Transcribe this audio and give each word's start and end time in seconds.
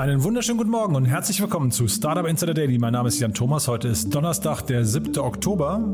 Einen 0.00 0.24
wunderschönen 0.24 0.56
guten 0.56 0.70
Morgen 0.70 0.96
und 0.96 1.04
herzlich 1.04 1.42
willkommen 1.42 1.70
zu 1.70 1.86
Startup 1.86 2.26
Insider 2.26 2.54
Daily. 2.54 2.78
Mein 2.78 2.94
Name 2.94 3.08
ist 3.08 3.20
Jan 3.20 3.34
Thomas. 3.34 3.68
Heute 3.68 3.88
ist 3.88 4.08
Donnerstag, 4.08 4.62
der 4.62 4.86
7. 4.86 5.18
Oktober. 5.18 5.84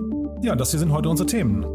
Ja, 0.43 0.55
das 0.55 0.70
hier 0.70 0.78
sind 0.78 0.92
heute 0.92 1.09
unsere 1.09 1.27
Themen. 1.27 1.66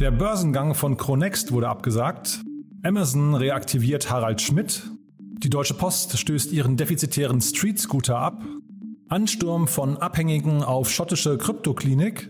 Der 0.00 0.10
Börsengang 0.10 0.74
von 0.74 0.96
Cronext 0.96 1.52
wurde 1.52 1.68
abgesagt. 1.68 2.40
Amazon 2.82 3.36
reaktiviert 3.36 4.10
Harald 4.10 4.40
Schmidt. 4.40 4.90
Die 5.44 5.48
Deutsche 5.48 5.74
Post 5.74 6.18
stößt 6.18 6.50
ihren 6.50 6.76
defizitären 6.76 7.40
Street 7.40 7.78
Scooter 7.78 8.18
ab. 8.18 8.42
Ansturm 9.08 9.68
von 9.68 9.96
Abhängigen 9.96 10.64
auf 10.64 10.90
schottische 10.90 11.38
Kryptoklinik. 11.38 12.28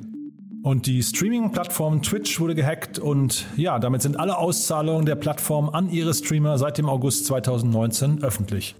Und 0.62 0.86
die 0.86 1.02
Streaming-Plattform 1.02 2.02
Twitch 2.02 2.40
wurde 2.40 2.54
gehackt 2.54 2.98
und 2.98 3.46
ja, 3.56 3.78
damit 3.78 4.02
sind 4.02 4.18
alle 4.18 4.38
Auszahlungen 4.38 5.06
der 5.06 5.14
Plattform 5.14 5.68
an 5.68 5.88
ihre 5.88 6.12
Streamer 6.12 6.58
seit 6.58 6.78
dem 6.78 6.88
August 6.88 7.26
2019 7.26 8.22
öffentlich. 8.22 8.74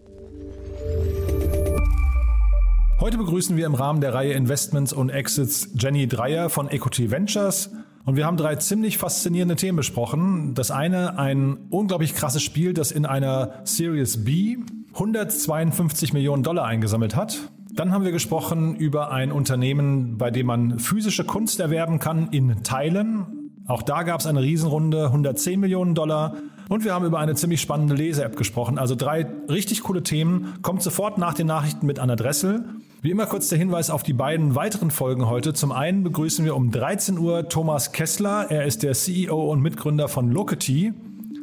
Heute 3.01 3.17
begrüßen 3.17 3.57
wir 3.57 3.67
im 3.67 3.75
Rahmen 3.75 4.01
der 4.01 4.13
Reihe 4.13 4.33
Investments 4.33 4.93
und 4.93 5.11
Exits 5.11 5.71
Jenny 5.79 6.09
Dreier 6.09 6.51
von 6.51 6.69
Equity 6.69 7.13
Ventures 7.13 7.71
und 8.05 8.17
wir 8.17 8.27
haben 8.27 8.37
drei 8.37 8.57
ziemlich 8.57 8.99
faszinierende 8.99 9.55
Themen 9.55 9.77
besprochen. 9.77 10.55
Das 10.55 10.71
eine, 10.71 11.19
ein 11.19 11.59
unglaublich 11.71 12.15
krasses 12.15 12.43
Spiel, 12.43 12.73
das 12.73 12.91
in 12.91 13.07
einer 13.07 13.61
Series 13.65 14.25
B 14.25 14.57
152 14.95 16.13
Millionen 16.13 16.43
Dollar 16.43 16.65
eingesammelt 16.65 17.15
hat. 17.15 17.39
Dann 17.79 17.93
haben 17.93 18.05
wir 18.05 18.11
gesprochen 18.11 18.75
über 18.75 19.13
ein 19.13 19.31
Unternehmen, 19.31 20.19
bei 20.19 20.33
dem 20.33 20.47
man 20.47 20.81
physische 20.81 21.23
Kunst 21.23 21.61
erwerben 21.61 22.01
kann 22.01 22.27
in 22.33 22.65
Teilen. 22.65 23.53
Auch 23.69 23.83
da 23.83 24.03
gab 24.03 24.19
es 24.19 24.27
eine 24.27 24.43
Riesenrunde, 24.43 25.05
110 25.05 25.61
Millionen 25.61 25.95
Dollar. 25.95 26.35
Und 26.69 26.85
wir 26.85 26.93
haben 26.93 27.05
über 27.05 27.21
eine 27.21 27.37
ziemlich 27.37 27.61
spannende 27.61 27.95
Lese-App 27.95 28.37
gesprochen. 28.37 28.79
Also 28.79 28.97
drei 28.97 29.29
richtig 29.49 29.85
coole 29.85 30.03
Themen. 30.03 30.55
Kommt 30.63 30.83
sofort 30.83 31.19
nach 31.19 31.35
den 31.35 31.47
Nachrichten 31.47 31.87
mit 31.87 32.01
Anna 32.01 32.17
Dressel. 32.17 32.65
Wie 33.01 33.13
immer 33.13 33.27
kurz 33.27 33.49
der 33.49 33.59
Hinweis 33.59 33.91
auf 33.91 34.03
die 34.03 34.13
beiden 34.13 34.57
weiteren 34.57 34.91
Folgen 34.91 35.29
heute. 35.29 35.53
Zum 35.53 35.71
einen 35.71 36.03
begrüßen 36.03 36.45
wir 36.45 36.57
um 36.57 36.73
13 36.73 37.17
Uhr 37.17 37.49
Thomas 37.49 37.93
Kessler. 37.93 38.51
Er 38.51 38.65
ist 38.65 38.83
der 38.83 38.95
CEO 38.95 39.53
und 39.53 39.61
Mitgründer 39.63 40.09
von 40.09 40.33
Locity. 40.33 40.95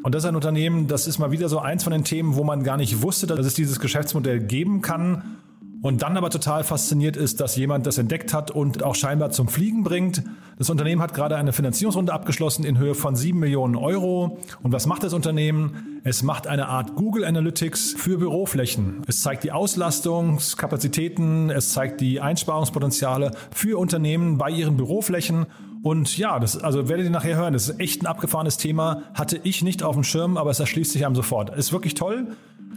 Und 0.03 0.13
das 0.13 0.25
ist 0.25 0.27
ein 0.27 0.35
Unternehmen, 0.35 0.87
das 0.87 1.07
ist 1.07 1.17
mal 1.17 1.31
wieder 1.31 1.47
so 1.47 1.59
eins 1.59 1.85
von 1.85 1.93
den 1.93 2.03
Themen, 2.03 2.35
wo 2.35 2.43
man 2.43 2.63
gar 2.63 2.75
nicht 2.75 3.01
wusste, 3.01 3.25
dass 3.25 3.45
es 3.45 3.53
dieses 3.53 3.79
Geschäftsmodell 3.79 4.41
geben 4.41 4.81
kann 4.81 5.37
und 5.85 6.01
dann 6.01 6.17
aber 6.17 6.31
total 6.31 6.63
fasziniert 6.63 7.15
ist, 7.15 7.41
dass 7.41 7.55
jemand 7.55 7.85
das 7.85 7.99
entdeckt 7.99 8.33
hat 8.33 8.49
und 8.49 8.81
auch 8.81 8.95
scheinbar 8.95 9.29
zum 9.29 9.47
Fliegen 9.47 9.83
bringt. 9.83 10.23
Das 10.57 10.71
Unternehmen 10.71 10.99
hat 10.99 11.13
gerade 11.13 11.35
eine 11.35 11.53
Finanzierungsrunde 11.53 12.11
abgeschlossen 12.11 12.65
in 12.65 12.79
Höhe 12.79 12.95
von 12.95 13.15
7 13.15 13.37
Millionen 13.37 13.75
Euro. 13.75 14.39
Und 14.63 14.71
was 14.71 14.87
macht 14.87 15.03
das 15.03 15.13
Unternehmen? 15.13 16.01
Es 16.03 16.23
macht 16.23 16.47
eine 16.47 16.69
Art 16.69 16.95
Google 16.95 17.23
Analytics 17.23 17.93
für 17.99 18.17
Büroflächen. 18.17 19.03
Es 19.05 19.21
zeigt 19.21 19.43
die 19.43 19.51
Auslastungskapazitäten, 19.51 21.51
es 21.51 21.73
zeigt 21.73 22.01
die 22.01 22.19
Einsparungspotenziale 22.19 23.29
für 23.51 23.77
Unternehmen 23.77 24.39
bei 24.39 24.49
ihren 24.49 24.77
Büroflächen 24.77 25.45
und 25.85 26.17
ja, 26.17 26.39
das, 26.39 26.57
also 26.57 26.89
werdet 26.89 27.05
ihr 27.05 27.11
nachher 27.11 27.35
hören, 27.35 27.53
das 27.53 27.69
ist 27.69 27.79
echt 27.79 28.01
ein 28.01 28.07
abgefahrenes 28.07 28.57
Thema. 28.57 29.03
Hatte 29.13 29.39
ich 29.43 29.61
nicht 29.61 29.83
auf 29.83 29.93
dem 29.93 30.03
Schirm, 30.03 30.35
aber 30.35 30.49
es 30.49 30.59
erschließt 30.59 30.91
sich 30.91 31.05
einem 31.05 31.13
sofort. 31.13 31.55
Ist 31.55 31.73
wirklich 31.73 31.93
toll. 31.93 32.25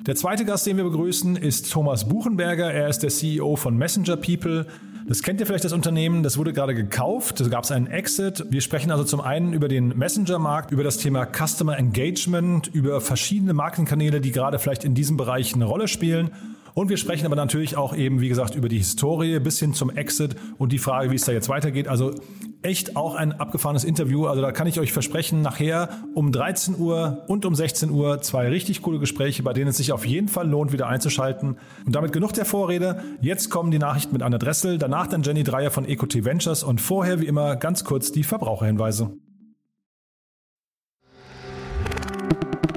Der 0.08 0.16
zweite 0.16 0.46
Gast, 0.46 0.66
den 0.66 0.78
wir 0.78 0.84
begrüßen, 0.84 1.36
ist 1.36 1.70
Thomas 1.70 2.08
Buchenberger. 2.08 2.72
Er 2.72 2.88
ist 2.88 3.00
der 3.00 3.10
CEO 3.10 3.56
von 3.56 3.76
Messenger 3.76 4.16
People. 4.16 4.66
Das 5.06 5.22
kennt 5.22 5.38
ihr 5.38 5.44
vielleicht 5.44 5.66
das 5.66 5.74
Unternehmen, 5.74 6.22
das 6.22 6.38
wurde 6.38 6.54
gerade 6.54 6.74
gekauft, 6.74 7.40
da 7.40 7.48
gab 7.48 7.64
es 7.64 7.70
einen 7.70 7.88
Exit. 7.88 8.46
Wir 8.48 8.62
sprechen 8.62 8.90
also 8.90 9.04
zum 9.04 9.20
einen 9.20 9.52
über 9.52 9.68
den 9.68 9.88
Messenger-Markt, 9.88 10.70
über 10.70 10.82
das 10.82 10.96
Thema 10.96 11.26
Customer 11.26 11.76
Engagement, 11.78 12.68
über 12.68 13.02
verschiedene 13.02 13.52
Markenkanäle, 13.52 14.22
die 14.22 14.32
gerade 14.32 14.58
vielleicht 14.58 14.82
in 14.82 14.94
diesem 14.94 15.18
Bereich 15.18 15.54
eine 15.54 15.66
Rolle 15.66 15.88
spielen. 15.88 16.30
Und 16.78 16.90
wir 16.90 16.96
sprechen 16.96 17.26
aber 17.26 17.34
natürlich 17.34 17.76
auch 17.76 17.92
eben, 17.92 18.20
wie 18.20 18.28
gesagt, 18.28 18.54
über 18.54 18.68
die 18.68 18.78
Historie 18.78 19.40
bis 19.40 19.58
hin 19.58 19.74
zum 19.74 19.90
Exit 19.90 20.36
und 20.58 20.70
die 20.70 20.78
Frage, 20.78 21.10
wie 21.10 21.16
es 21.16 21.24
da 21.24 21.32
jetzt 21.32 21.48
weitergeht. 21.48 21.88
Also 21.88 22.14
echt 22.62 22.94
auch 22.94 23.16
ein 23.16 23.32
abgefahrenes 23.32 23.82
Interview. 23.82 24.26
Also 24.26 24.42
da 24.42 24.52
kann 24.52 24.68
ich 24.68 24.78
euch 24.78 24.92
versprechen, 24.92 25.42
nachher 25.42 25.88
um 26.14 26.30
13 26.30 26.78
Uhr 26.78 27.24
und 27.26 27.44
um 27.46 27.56
16 27.56 27.90
Uhr 27.90 28.22
zwei 28.22 28.46
richtig 28.48 28.80
coole 28.80 29.00
Gespräche, 29.00 29.42
bei 29.42 29.52
denen 29.54 29.70
es 29.70 29.78
sich 29.78 29.90
auf 29.90 30.06
jeden 30.06 30.28
Fall 30.28 30.48
lohnt, 30.48 30.72
wieder 30.72 30.86
einzuschalten. 30.86 31.58
Und 31.84 31.96
damit 31.96 32.12
genug 32.12 32.32
der 32.34 32.44
Vorrede. 32.44 33.02
Jetzt 33.20 33.50
kommen 33.50 33.72
die 33.72 33.80
Nachrichten 33.80 34.12
mit 34.12 34.22
Anna 34.22 34.38
Dressel, 34.38 34.78
danach 34.78 35.08
dann 35.08 35.24
Jenny 35.24 35.42
Dreier 35.42 35.72
von 35.72 35.84
EcoT 35.84 36.24
Ventures 36.24 36.62
und 36.62 36.80
vorher 36.80 37.18
wie 37.18 37.26
immer 37.26 37.56
ganz 37.56 37.82
kurz 37.82 38.12
die 38.12 38.22
Verbraucherhinweise. 38.22 39.16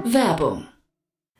Werbung 0.04 0.64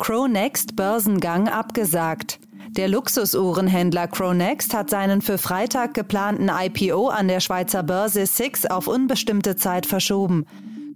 Cronext 0.00 0.76
Börsengang 0.76 1.46
abgesagt. 1.48 2.40
Der 2.70 2.88
Luxusuhrenhändler 2.88 4.08
Cronext 4.08 4.72
hat 4.72 4.88
seinen 4.88 5.20
für 5.20 5.36
Freitag 5.36 5.92
geplanten 5.92 6.48
IPO 6.48 7.08
an 7.08 7.28
der 7.28 7.40
Schweizer 7.40 7.82
Börse 7.82 8.24
SIX 8.24 8.64
auf 8.64 8.88
unbestimmte 8.88 9.56
Zeit 9.56 9.84
verschoben. 9.84 10.46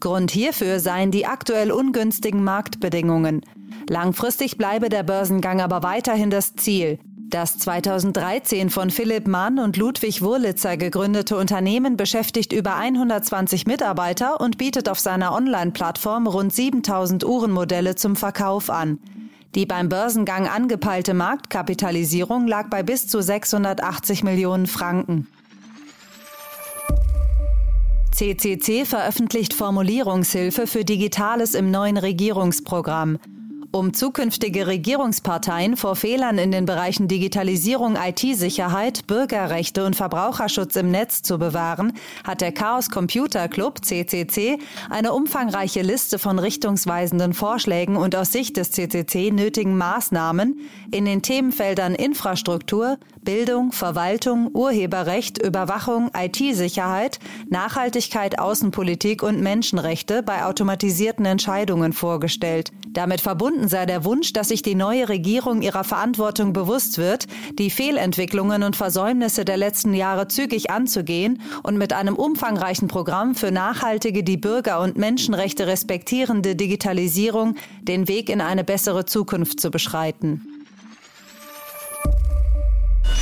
Grund 0.01 0.31
hierfür 0.31 0.81
seien 0.81 1.11
die 1.11 1.27
aktuell 1.27 1.71
ungünstigen 1.71 2.43
Marktbedingungen. 2.43 3.43
Langfristig 3.91 4.57
bleibe 4.57 4.89
der 4.89 5.03
Börsengang 5.03 5.61
aber 5.61 5.83
weiterhin 5.83 6.31
das 6.31 6.55
Ziel. 6.55 6.99
Das 7.31 7.59
2013 7.59 8.71
von 8.71 8.91
Philipp 8.91 9.27
Mann 9.27 9.59
und 9.59 9.77
Ludwig 9.77 10.23
Wurlitzer 10.23 10.77
gegründete 10.77 11.37
Unternehmen 11.37 11.97
beschäftigt 11.97 12.53
über 12.53 12.77
120 12.77 13.67
Mitarbeiter 13.67 14.41
und 14.41 14.59
bietet 14.59 14.89
auf 14.89 15.01
seiner 15.01 15.33
Online-Plattform 15.33 16.27
rund 16.27 16.55
7000 16.55 17.25
Uhrenmodelle 17.25 17.97
zum 17.97 18.15
Verkauf 18.15 18.71
an. 18.71 18.99
Die 19.55 19.67
beim 19.67 19.89
Börsengang 19.89 20.49
angepeilte 20.49 21.15
Marktkapitalisierung 21.15 22.47
lag 22.47 22.69
bei 22.69 22.83
bis 22.83 23.07
zu 23.07 23.23
680 23.23 24.23
Millionen 24.23 24.67
Franken. 24.67 25.27
CCC 28.13 28.85
veröffentlicht 28.85 29.55
Formulierungshilfe 29.55 30.67
für 30.67 30.85
Digitales 30.85 31.55
im 31.55 31.71
neuen 31.71 31.97
Regierungsprogramm. 31.97 33.19
Um 33.75 33.93
zukünftige 33.93 34.69
Regierungsparteien 34.69 35.77
vor 35.77 35.97
Fehlern 35.97 36.39
in 36.39 36.53
den 36.53 36.65
Bereichen 36.65 37.09
Digitalisierung, 37.09 37.97
IT-Sicherheit, 37.97 39.09
Bürgerrechte 39.09 39.85
und 39.85 39.97
Verbraucherschutz 39.97 40.77
im 40.77 40.93
Netz 40.93 41.23
zu 41.23 41.39
bewahren, 41.39 41.93
hat 42.23 42.41
der 42.41 42.53
Chaos 42.53 42.89
Computer 42.89 43.49
Club 43.49 43.85
CCC 43.85 44.61
eine 44.91 45.13
umfangreiche 45.13 45.83
Liste 45.83 46.21
von 46.21 46.39
richtungsweisenden 46.39 47.35
Vorschlägen 47.35 47.97
und 47.97 48.15
aus 48.15 48.31
Sicht 48.31 48.59
des 48.59 48.71
CCC 48.71 49.33
nötigen 49.33 49.77
Maßnahmen 49.77 50.61
in 50.93 51.05
den 51.05 51.23
Themenfeldern 51.23 51.97
Infrastruktur, 51.97 52.99
Bildung, 53.25 53.73
Verwaltung, 53.73 54.51
Urheberrecht, 54.53 55.43
Überwachung, 55.43 56.11
IT-Sicherheit, 56.15 57.19
Nachhaltigkeit, 57.49 58.39
Außenpolitik 58.39 59.23
und 59.23 59.41
Menschenrechte 59.41 60.23
bei 60.23 60.45
automatisierten 60.45 61.25
Entscheidungen 61.25 61.93
vorgestellt. 61.93 62.71
Damit 62.91 63.21
verbunden 63.21 63.69
sei 63.69 63.87
der 63.87 64.05
Wunsch, 64.05 64.33
dass 64.33 64.49
sich 64.49 64.63
die 64.63 64.75
neue 64.75 65.09
Regierung 65.09 65.63
ihrer 65.63 65.85
Verantwortung 65.85 66.53
bewusst 66.53 66.99
wird, 66.99 67.27
die 67.59 67.71
Fehlentwicklungen 67.71 68.63
und 68.63 68.77
Versäumnisse 68.77 69.45
der 69.45 69.57
letzten 69.57 69.95
Jahre 69.95 70.29
zügig 70.29 70.71
anzugehen 70.71 71.41
und 71.63 71.77
mit 71.77 71.93
einem 71.93 72.15
umfangreichen 72.15 72.89
Programm 72.89 73.35
für 73.35 73.51
nachhaltige, 73.51 74.23
die 74.23 74.37
Bürger- 74.37 74.81
und 74.81 74.97
Menschenrechte 74.97 75.67
respektierende 75.67 76.55
Digitalisierung 76.55 77.57
den 77.83 78.07
Weg 78.07 78.29
in 78.29 78.41
eine 78.41 78.65
bessere 78.65 79.07
Zukunft 79.07 79.61
zu 79.61 79.71
beschreiten. 79.71 80.54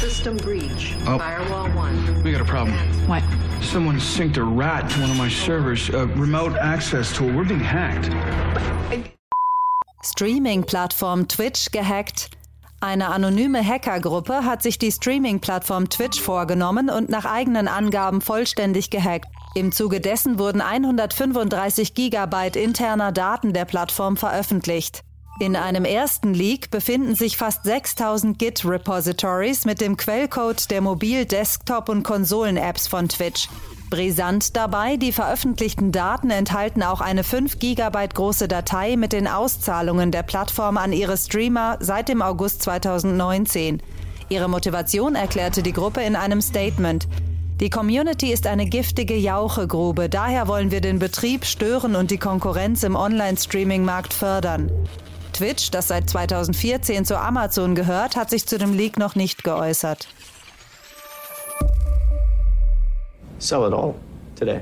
System 0.03 0.37
breach. 0.37 0.97
Oh. 1.07 1.17
Firewall 1.17 1.71
1. 1.77 2.25
We 2.25 2.33
got 2.33 2.41
a 2.41 2.45
problem. 2.45 2.75
What? 3.07 3.23
Someone 3.63 4.01
synced 4.01 4.37
a 4.37 4.43
rat 4.43 4.91
to 4.91 5.01
one 5.01 5.13
of 5.13 5.17
my 5.17 5.29
servers. 5.29 5.91
A 5.91 6.09
remote 6.19 6.57
access 6.57 7.17
tool. 7.17 7.33
We're 7.33 7.45
being 7.45 7.61
hacked. 7.61 8.11
Streaming-Plattform 10.03 11.29
Twitch 11.29 11.71
gehackt. 11.71 12.31
Eine 12.81 13.11
anonyme 13.11 13.65
Hackergruppe 13.65 14.45
hat 14.45 14.65
sich 14.65 14.77
die 14.77 14.91
Streaming-Plattform 14.91 15.89
Twitch 15.89 16.21
vorgenommen 16.21 16.91
und 16.91 17.09
nach 17.09 17.25
eigenen 17.25 17.69
Angaben 17.69 18.21
vollständig 18.21 18.91
gehackt. 18.91 19.29
Im 19.55 19.71
Zuge 19.71 20.01
dessen 20.01 20.41
wurden 20.41 20.61
135 20.61 21.95
Gigabyte 21.95 22.57
interner 22.57 23.13
Daten 23.13 23.53
der 23.53 23.67
Plattform 23.67 24.17
veröffentlicht. 24.17 25.05
In 25.43 25.57
einem 25.57 25.85
ersten 25.85 26.35
Leak 26.35 26.71
befinden 26.71 27.17
sich 27.17 27.37
fast 27.37 27.65
6000 27.65 28.39
Git-Repositories 28.39 29.65
mit 29.65 29.81
dem 29.81 29.97
Quellcode 29.97 30.71
der 30.71 30.81
Mobil-, 30.81 31.25
Desktop- 31.25 31.89
und 31.89 32.05
Konsolen-Apps 32.05 32.87
von 32.87 33.09
Twitch. 33.09 33.49
Brisant 33.91 34.57
dabei, 34.57 34.97
die 34.97 35.11
veröffentlichten 35.11 35.91
Daten 35.91 36.31
enthalten 36.31 36.85
auch 36.85 37.01
eine 37.01 37.25
5 37.25 37.59
GB 37.59 38.07
große 38.15 38.47
Datei 38.47 38.95
mit 38.95 39.13
den 39.13 39.27
Auszahlungen 39.27 40.13
der 40.13 40.23
Plattform 40.23 40.77
an 40.77 40.93
ihre 40.93 41.17
Streamer 41.17 41.77
seit 41.81 42.09
dem 42.09 42.23
August 42.23 42.63
2019. 42.63 43.83
Ihre 44.29 44.49
Motivation 44.49 45.17
erklärte 45.17 45.65
die 45.65 45.73
Gruppe 45.73 46.03
in 46.03 46.15
einem 46.15 46.41
Statement. 46.41 47.09
Die 47.59 47.69
Community 47.69 48.33
ist 48.33 48.47
eine 48.47 48.67
giftige 48.67 49.17
Jauchegrube, 49.17 50.09
daher 50.09 50.47
wollen 50.47 50.71
wir 50.71 50.81
den 50.81 51.01
Betrieb 51.01 51.45
stören 51.45 51.97
und 51.97 52.13
die 52.13 52.19
Konkurrenz 52.19 52.85
im 52.85 52.95
Online-Streaming-Markt 52.95 54.15
fördern. 54.15 54.71
Twitch, 55.33 55.71
das 55.71 55.89
seit 55.89 56.09
2014 56.09 57.05
zu 57.05 57.19
Amazon 57.19 57.75
gehört, 57.75 58.17
hat 58.17 58.31
sich 58.31 58.47
zu 58.47 58.59
dem 58.59 58.75
Leak 58.75 58.99
noch 58.99 59.15
nicht 59.15 59.45
geäußert. 59.45 60.09
sell 63.43 63.67
it 63.67 63.73
all 63.75 63.95
today. 64.37 64.61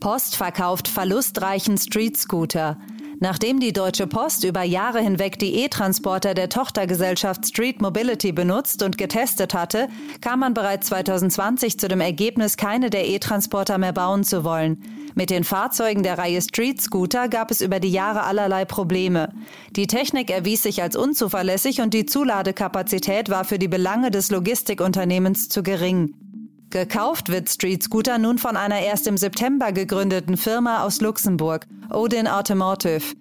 Post 0.00 0.36
verkauft 0.36 0.88
verlustreichen 0.88 1.78
Street 1.78 2.16
Scooter. 2.16 2.76
Nachdem 3.18 3.60
die 3.60 3.72
Deutsche 3.72 4.06
Post 4.06 4.44
über 4.44 4.62
Jahre 4.62 5.00
hinweg 5.00 5.38
die 5.38 5.54
E-Transporter 5.62 6.34
der 6.34 6.50
Tochtergesellschaft 6.50 7.46
Street 7.46 7.80
Mobility 7.80 8.32
benutzt 8.32 8.82
und 8.82 8.98
getestet 8.98 9.54
hatte, 9.54 9.88
kam 10.20 10.40
man 10.40 10.52
bereits 10.52 10.88
2020 10.88 11.78
zu 11.78 11.88
dem 11.88 12.00
Ergebnis, 12.00 12.58
keine 12.58 12.90
der 12.90 13.08
E-Transporter 13.08 13.78
mehr 13.78 13.94
bauen 13.94 14.22
zu 14.22 14.44
wollen. 14.44 14.82
Mit 15.14 15.30
den 15.30 15.44
Fahrzeugen 15.44 16.02
der 16.02 16.18
Reihe 16.18 16.42
Street 16.42 16.78
Scooter 16.82 17.28
gab 17.28 17.50
es 17.50 17.62
über 17.62 17.80
die 17.80 17.90
Jahre 17.90 18.24
allerlei 18.24 18.66
Probleme. 18.66 19.32
Die 19.70 19.86
Technik 19.86 20.30
erwies 20.30 20.62
sich 20.62 20.82
als 20.82 20.94
unzuverlässig 20.94 21.80
und 21.80 21.94
die 21.94 22.04
Zuladekapazität 22.04 23.30
war 23.30 23.44
für 23.44 23.58
die 23.58 23.68
Belange 23.68 24.10
des 24.10 24.30
Logistikunternehmens 24.30 25.48
zu 25.48 25.62
gering. 25.62 26.12
Gekauft 26.68 27.30
wird 27.30 27.48
Street 27.48 27.82
Scooter 27.82 28.18
nun 28.18 28.36
von 28.36 28.56
einer 28.56 28.80
erst 28.80 29.06
im 29.06 29.16
September 29.16 29.72
gegründeten 29.72 30.36
Firma 30.36 30.82
aus 30.82 31.00
Luxemburg, 31.00 31.66
Odin 31.90 32.26
Automotive. 32.26 33.14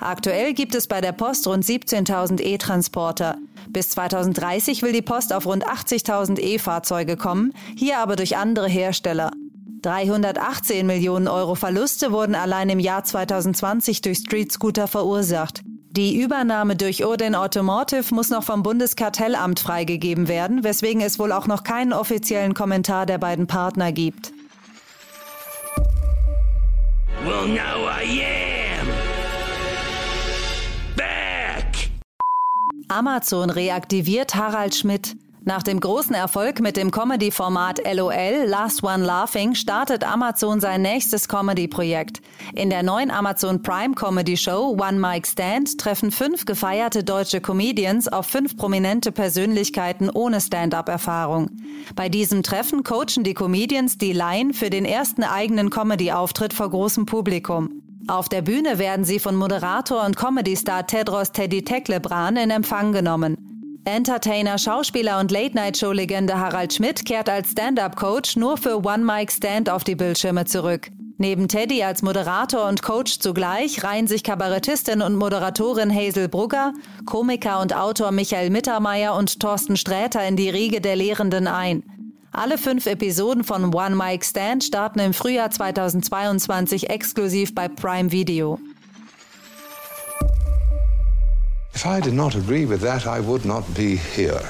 Aktuell 0.00 0.52
gibt 0.52 0.74
es 0.74 0.86
bei 0.86 1.00
der 1.00 1.12
Post 1.12 1.46
rund 1.46 1.64
17.000 1.64 2.40
E-Transporter. 2.40 3.38
Bis 3.68 3.90
2030 3.90 4.82
will 4.82 4.92
die 4.92 5.02
Post 5.02 5.32
auf 5.32 5.46
rund 5.46 5.66
80.000 5.66 6.38
E-Fahrzeuge 6.40 7.16
kommen, 7.16 7.52
hier 7.76 7.98
aber 7.98 8.16
durch 8.16 8.36
andere 8.36 8.68
Hersteller. 8.68 9.30
318 9.82 10.86
Millionen 10.86 11.28
Euro 11.28 11.54
Verluste 11.54 12.12
wurden 12.12 12.34
allein 12.34 12.68
im 12.68 12.78
Jahr 12.78 13.04
2020 13.04 14.00
durch 14.00 14.18
Street 14.18 14.52
Scooter 14.52 14.86
verursacht. 14.86 15.62
Die 15.90 16.20
Übernahme 16.22 16.74
durch 16.74 17.04
Odin 17.04 17.34
Automotive 17.34 18.14
muss 18.14 18.30
noch 18.30 18.44
vom 18.44 18.62
Bundeskartellamt 18.62 19.60
freigegeben 19.60 20.26
werden, 20.26 20.64
weswegen 20.64 21.02
es 21.02 21.18
wohl 21.18 21.32
auch 21.32 21.46
noch 21.46 21.64
keinen 21.64 21.92
offiziellen 21.92 22.54
Kommentar 22.54 23.06
der 23.06 23.18
beiden 23.18 23.46
Partner 23.46 23.92
gibt. 23.92 24.32
Well, 27.24 27.46
now 27.46 27.84
I 27.84 28.02
am 28.02 28.86
back. 30.96 31.90
Amazon 32.90 33.50
reaktiviert 33.50 34.32
Harald 34.32 34.74
Schmidt. 34.74 35.14
Nach 35.44 35.64
dem 35.64 35.80
großen 35.80 36.14
Erfolg 36.14 36.60
mit 36.60 36.76
dem 36.76 36.92
Comedy-Format 36.92 37.80
LOL 37.92 38.44
Last 38.46 38.84
One 38.84 39.04
Laughing 39.04 39.56
startet 39.56 40.04
Amazon 40.04 40.60
sein 40.60 40.82
nächstes 40.82 41.26
Comedy-Projekt. 41.26 42.20
In 42.54 42.70
der 42.70 42.84
neuen 42.84 43.10
Amazon 43.10 43.60
Prime 43.60 43.94
Comedy 43.96 44.36
Show 44.36 44.76
One 44.80 45.00
Mic 45.00 45.26
Stand 45.26 45.78
treffen 45.78 46.12
fünf 46.12 46.44
gefeierte 46.44 47.02
deutsche 47.02 47.40
Comedians 47.40 48.06
auf 48.06 48.26
fünf 48.26 48.56
prominente 48.56 49.10
Persönlichkeiten 49.10 50.10
ohne 50.10 50.40
Stand-up-Erfahrung. 50.40 51.50
Bei 51.96 52.08
diesem 52.08 52.44
Treffen 52.44 52.84
coachen 52.84 53.24
die 53.24 53.34
Comedians 53.34 53.98
die 53.98 54.12
Line 54.12 54.54
für 54.54 54.70
den 54.70 54.84
ersten 54.84 55.24
eigenen 55.24 55.70
Comedy-Auftritt 55.70 56.52
vor 56.52 56.70
großem 56.70 57.04
Publikum. 57.04 57.82
Auf 58.06 58.28
der 58.28 58.42
Bühne 58.42 58.78
werden 58.78 59.04
sie 59.04 59.18
von 59.18 59.34
Moderator 59.34 60.04
und 60.04 60.16
Comedy-Star 60.16 60.86
Tedros 60.86 61.32
Teddy 61.32 61.64
Teklebran 61.64 62.36
in 62.36 62.50
Empfang 62.50 62.92
genommen. 62.92 63.51
Entertainer, 63.84 64.58
Schauspieler 64.58 65.18
und 65.18 65.32
Late-Night-Show-Legende 65.32 66.38
Harald 66.38 66.72
Schmidt 66.72 67.04
kehrt 67.04 67.28
als 67.28 67.50
Stand-Up-Coach 67.50 68.36
nur 68.36 68.56
für 68.56 68.78
One 68.78 69.04
Mic 69.04 69.32
Stand 69.32 69.68
auf 69.68 69.82
die 69.82 69.96
Bildschirme 69.96 70.44
zurück. 70.44 70.88
Neben 71.18 71.48
Teddy 71.48 71.82
als 71.82 72.00
Moderator 72.00 72.68
und 72.68 72.82
Coach 72.82 73.18
zugleich 73.18 73.82
reihen 73.82 74.06
sich 74.06 74.22
Kabarettistin 74.22 75.02
und 75.02 75.16
Moderatorin 75.16 75.92
Hazel 75.92 76.28
Brugger, 76.28 76.72
Komiker 77.06 77.60
und 77.60 77.74
Autor 77.74 78.12
Michael 78.12 78.50
Mittermeier 78.50 79.16
und 79.16 79.40
Thorsten 79.40 79.76
Sträter 79.76 80.24
in 80.26 80.36
die 80.36 80.50
Riege 80.50 80.80
der 80.80 80.94
Lehrenden 80.94 81.48
ein. 81.48 81.82
Alle 82.30 82.58
fünf 82.58 82.86
Episoden 82.86 83.42
von 83.42 83.74
One 83.74 83.96
Mic 83.96 84.24
Stand 84.24 84.62
starten 84.62 85.00
im 85.00 85.12
Frühjahr 85.12 85.50
2022 85.50 86.88
exklusiv 86.88 87.52
bei 87.52 87.68
Prime 87.68 88.12
Video. 88.12 88.60
If 91.74 91.86
I 91.86 92.00
did 92.00 92.14
not 92.14 92.36
agree 92.36 92.68
with 92.68 92.82
that, 92.82 93.06
I 93.06 93.26
would 93.26 93.44
not 93.44 93.64
be 93.74 93.98
here. 94.16 94.40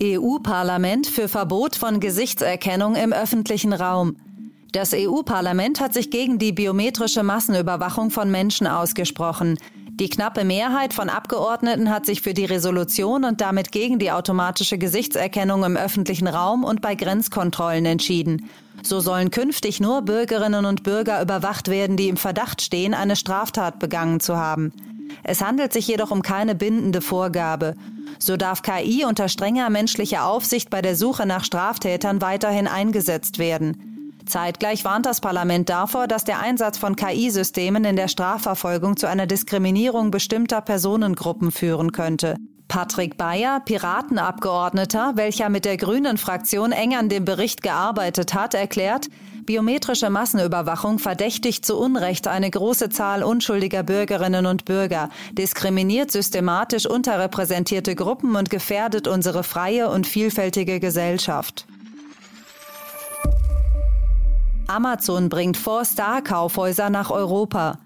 EU-Parlament 0.00 1.06
für 1.06 1.28
Verbot 1.28 1.76
von 1.76 2.00
Gesichtserkennung 2.00 2.94
im 2.94 3.12
öffentlichen 3.12 3.72
Raum. 3.72 4.16
Das 4.72 4.92
EU-Parlament 4.94 5.80
hat 5.80 5.92
sich 5.92 6.10
gegen 6.10 6.38
die 6.38 6.52
biometrische 6.52 7.22
Massenüberwachung 7.22 8.10
von 8.10 8.30
Menschen 8.30 8.66
ausgesprochen. 8.66 9.58
Die 10.00 10.08
knappe 10.08 10.44
Mehrheit 10.44 10.94
von 10.94 11.10
Abgeordneten 11.10 11.90
hat 11.90 12.06
sich 12.06 12.22
für 12.22 12.34
die 12.34 12.46
Resolution 12.46 13.24
und 13.24 13.40
damit 13.40 13.70
gegen 13.70 13.98
die 13.98 14.10
automatische 14.10 14.78
Gesichtserkennung 14.78 15.64
im 15.64 15.76
öffentlichen 15.76 16.26
Raum 16.26 16.64
und 16.64 16.80
bei 16.80 16.94
Grenzkontrollen 16.94 17.84
entschieden. 17.84 18.48
So 18.82 19.00
sollen 19.00 19.30
künftig 19.30 19.80
nur 19.80 20.02
Bürgerinnen 20.02 20.64
und 20.64 20.82
Bürger 20.82 21.20
überwacht 21.20 21.68
werden, 21.68 21.96
die 21.96 22.08
im 22.08 22.16
Verdacht 22.16 22.62
stehen, 22.62 22.94
eine 22.94 23.16
Straftat 23.16 23.78
begangen 23.78 24.20
zu 24.20 24.36
haben. 24.36 24.72
Es 25.22 25.40
handelt 25.40 25.72
sich 25.72 25.86
jedoch 25.86 26.10
um 26.10 26.22
keine 26.22 26.54
bindende 26.54 27.00
Vorgabe. 27.00 27.74
So 28.18 28.36
darf 28.36 28.62
KI 28.62 29.04
unter 29.04 29.28
strenger 29.28 29.70
menschlicher 29.70 30.26
Aufsicht 30.26 30.70
bei 30.70 30.82
der 30.82 30.96
Suche 30.96 31.26
nach 31.26 31.44
Straftätern 31.44 32.20
weiterhin 32.20 32.66
eingesetzt 32.66 33.38
werden. 33.38 33.92
Zeitgleich 34.26 34.84
warnt 34.84 35.06
das 35.06 35.20
Parlament 35.20 35.68
davor, 35.68 36.06
dass 36.06 36.24
der 36.24 36.40
Einsatz 36.40 36.78
von 36.78 36.96
KI-Systemen 36.96 37.84
in 37.84 37.96
der 37.96 38.08
Strafverfolgung 38.08 38.96
zu 38.96 39.08
einer 39.08 39.26
Diskriminierung 39.26 40.10
bestimmter 40.10 40.60
Personengruppen 40.60 41.50
führen 41.50 41.92
könnte. 41.92 42.36
Patrick 42.68 43.18
Bayer, 43.18 43.60
Piratenabgeordneter, 43.60 45.12
welcher 45.16 45.50
mit 45.50 45.64
der 45.64 45.76
Grünen 45.76 46.16
Fraktion 46.16 46.72
eng 46.72 46.94
an 46.94 47.08
dem 47.08 47.24
Bericht 47.24 47.62
gearbeitet 47.62 48.32
hat, 48.32 48.54
erklärt, 48.54 49.08
biometrische 49.44 50.10
Massenüberwachung 50.10 50.98
verdächtigt 50.98 51.66
zu 51.66 51.76
Unrecht 51.78 52.28
eine 52.28 52.50
große 52.50 52.88
Zahl 52.90 53.22
unschuldiger 53.22 53.82
Bürgerinnen 53.82 54.46
und 54.46 54.64
Bürger, 54.64 55.10
diskriminiert 55.32 56.10
systematisch 56.10 56.86
unterrepräsentierte 56.86 57.94
Gruppen 57.94 58.36
und 58.36 58.50
gefährdet 58.50 59.08
unsere 59.08 59.42
freie 59.42 59.90
und 59.90 60.06
vielfältige 60.06 60.80
Gesellschaft. 60.80 61.66
Amazon 64.68 65.28
bringt 65.28 65.56
Four-Star-Kaufhäuser 65.56 66.88
nach 66.88 67.10
Europa. 67.10 67.78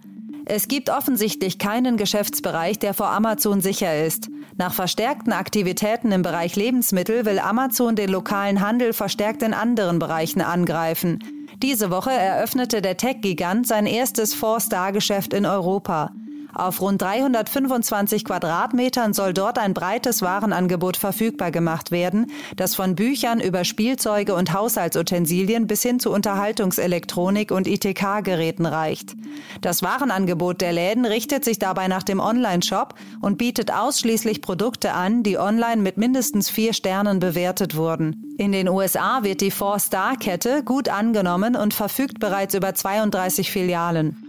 Es 0.45 0.69
gibt 0.69 0.91
offensichtlich 0.91 1.59
keinen 1.59 1.97
Geschäftsbereich, 1.97 2.79
der 2.79 2.95
vor 2.95 3.11
Amazon 3.11 3.61
sicher 3.61 4.05
ist. 4.05 4.31
Nach 4.57 4.73
verstärkten 4.73 5.33
Aktivitäten 5.33 6.13
im 6.13 6.23
Bereich 6.23 6.55
Lebensmittel 6.55 7.27
will 7.27 7.41
Amazon 7.41 7.97
den 7.97 8.11
lokalen 8.11 8.61
Handel 8.61 8.93
verstärkt 8.93 9.43
in 9.43 9.55
anderen 9.55 9.99
Bereichen 9.99 10.41
angreifen. 10.41 11.19
Diese 11.63 11.91
Woche 11.91 12.11
eröffnete 12.11 12.83
der 12.83 12.97
Tech-Gigant 12.97 13.67
sein 13.67 13.87
erstes 13.87 14.35
Four-Star-Geschäft 14.35 15.33
in 15.33 15.47
Europa. 15.47 16.11
Auf 16.57 16.81
rund 16.81 17.03
325 17.03 18.25
Quadratmetern 18.25 19.13
soll 19.13 19.35
dort 19.35 19.59
ein 19.59 19.75
breites 19.75 20.23
Warenangebot 20.23 20.97
verfügbar 20.97 21.51
gemacht 21.51 21.91
werden, 21.91 22.33
das 22.57 22.75
von 22.75 22.95
Büchern 22.95 23.41
über 23.41 23.65
Spielzeuge 23.65 24.35
und 24.35 24.55
Haushaltsutensilien 24.55 25.67
bis 25.67 25.83
hin 25.83 26.01
zu 26.01 26.11
Unterhaltungselektronik 26.11 27.51
und 27.51 27.67
ITK-Geräten 27.67 28.65
reicht. 28.65 29.17
Das 29.61 29.83
Warenangebot 29.83 30.63
der 30.63 30.73
Läden 30.73 31.05
richtet 31.05 31.45
sich 31.45 31.59
dabei 31.59 31.89
nach 31.89 32.03
dem 32.03 32.21
Online-Shop 32.21 32.95
und 33.21 33.37
bietet 33.37 33.71
ausschließlich 33.71 34.41
Produkte 34.41 34.95
an, 34.95 35.23
die 35.23 35.39
online 35.39 35.83
mit 35.83 35.99
mindestens 35.99 36.49
vier 36.49 36.73
Sternen 36.73 37.19
bewertet 37.19 37.77
wurden. 37.77 38.35
In 38.39 38.53
den 38.53 38.71
USA 38.71 39.23
wird 39.25 39.43
die 39.43 39.51
Four-Star-Kette 39.51 40.63
gut 40.65 40.89
angenommen 40.89 41.55
und 41.55 41.75
verfügt 41.75 42.19
bereits 42.19 42.55
über 42.55 42.75
32 42.75 43.51
Filialen. 43.51 44.26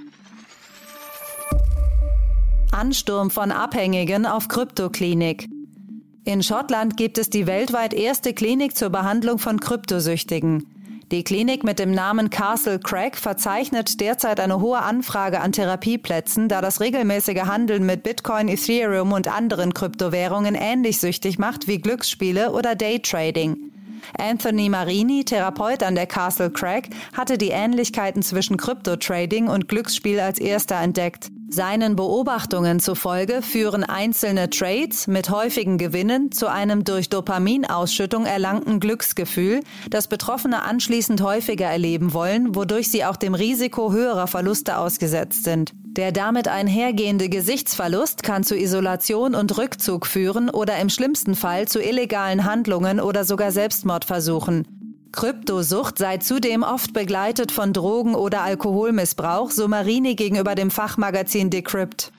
Ansturm 2.77 3.31
von 3.31 3.51
Abhängigen 3.51 4.27
auf 4.27 4.50
Kryptoklinik. 4.50 5.50
In 6.25 6.43
Schottland 6.43 6.96
gibt 6.96 7.17
es 7.17 7.27
die 7.31 7.48
weltweit 7.48 7.91
erste 7.91 8.36
Klinik 8.36 8.77
zur 8.77 8.91
Behandlung 8.91 9.39
von 9.39 9.60
Kryptosüchtigen. 9.60 10.67
Die 11.12 11.24
Klinik 11.24 11.63
mit 11.63 11.79
dem 11.79 11.91
Namen 11.91 12.29
Castle 12.29 12.77
Craig 12.77 13.17
verzeichnet 13.17 14.00
derzeit 14.00 14.39
eine 14.39 14.60
hohe 14.60 14.77
Anfrage 14.77 15.41
an 15.41 15.53
Therapieplätzen, 15.53 16.50
da 16.50 16.62
das 16.62 16.79
regelmäßige 16.79 17.46
Handeln 17.46 17.84
mit 17.84 18.03
Bitcoin, 18.03 18.48
Ethereum 18.48 19.12
und 19.12 19.27
anderen 19.27 19.74
Kryptowährungen 19.74 20.53
ähnlich 20.53 21.00
süchtig 21.00 21.39
macht 21.39 21.67
wie 21.67 21.79
Glücksspiele 21.79 22.51
oder 22.51 22.75
Daytrading. 22.75 23.72
Anthony 24.19 24.69
Marini, 24.69 25.25
Therapeut 25.25 25.81
an 25.81 25.96
der 25.96 26.05
Castle 26.05 26.51
Craig, 26.51 26.89
hatte 27.13 27.39
die 27.39 27.50
Ähnlichkeiten 27.50 28.22
zwischen 28.22 28.57
Kryptotrading 28.57 29.48
und 29.48 29.67
Glücksspiel 29.67 30.19
als 30.19 30.38
erster 30.38 30.79
entdeckt. 30.79 31.31
Seinen 31.50 31.96
Beobachtungen 31.96 32.82
zufolge 32.82 33.42
führen 33.42 33.86
einzelne 33.86 34.50
Trades 34.50 35.08
mit 35.08 35.30
häufigen 35.30 35.77
Gewinnen 35.77 36.32
zu 36.34 36.48
einem 36.48 36.84
durch 36.84 37.08
Dopaminausschüttung 37.10 38.25
erlangten 38.25 38.82
Glücksgefühl, 38.82 39.62
das 39.89 40.10
Betroffene 40.10 40.63
anschließend 40.63 41.22
häufiger 41.22 41.68
erleben 41.68 42.13
wollen, 42.13 42.54
wodurch 42.54 42.92
sie 42.92 43.06
auch 43.06 43.16
dem 43.16 43.34
Risiko 43.34 43.94
höherer 43.94 44.27
Verluste 44.27 44.77
ausgesetzt 44.77 45.46
sind. 45.46 45.72
Der 45.86 46.12
damit 46.12 46.50
einhergehende 46.50 47.30
Gesichtsverlust 47.30 48.24
kann 48.24 48.44
zu 48.44 48.56
Isolation 48.56 49.34
und 49.34 49.58
Rückzug 49.58 50.06
führen 50.06 50.50
oder 50.50 50.77
im 50.77 50.89
schlimmsten 50.89 51.34
Fall 51.34 51.68
zu 51.68 51.82
illegalen 51.82 52.44
Handlungen 52.44 53.00
oder 53.00 53.24
sogar 53.24 53.51
Selbstmordversuchen. 53.51 54.76
Kryptosucht 55.11 55.97
sei 55.97 56.17
zudem 56.17 56.63
oft 56.63 56.93
begleitet 56.93 57.51
von 57.51 57.73
Drogen- 57.73 58.15
oder 58.15 58.41
Alkoholmissbrauch, 58.41 59.51
so 59.51 59.67
Marini 59.67 60.15
gegenüber 60.15 60.55
dem 60.55 60.71
Fachmagazin 60.71 61.49
Decrypt. 61.49 62.11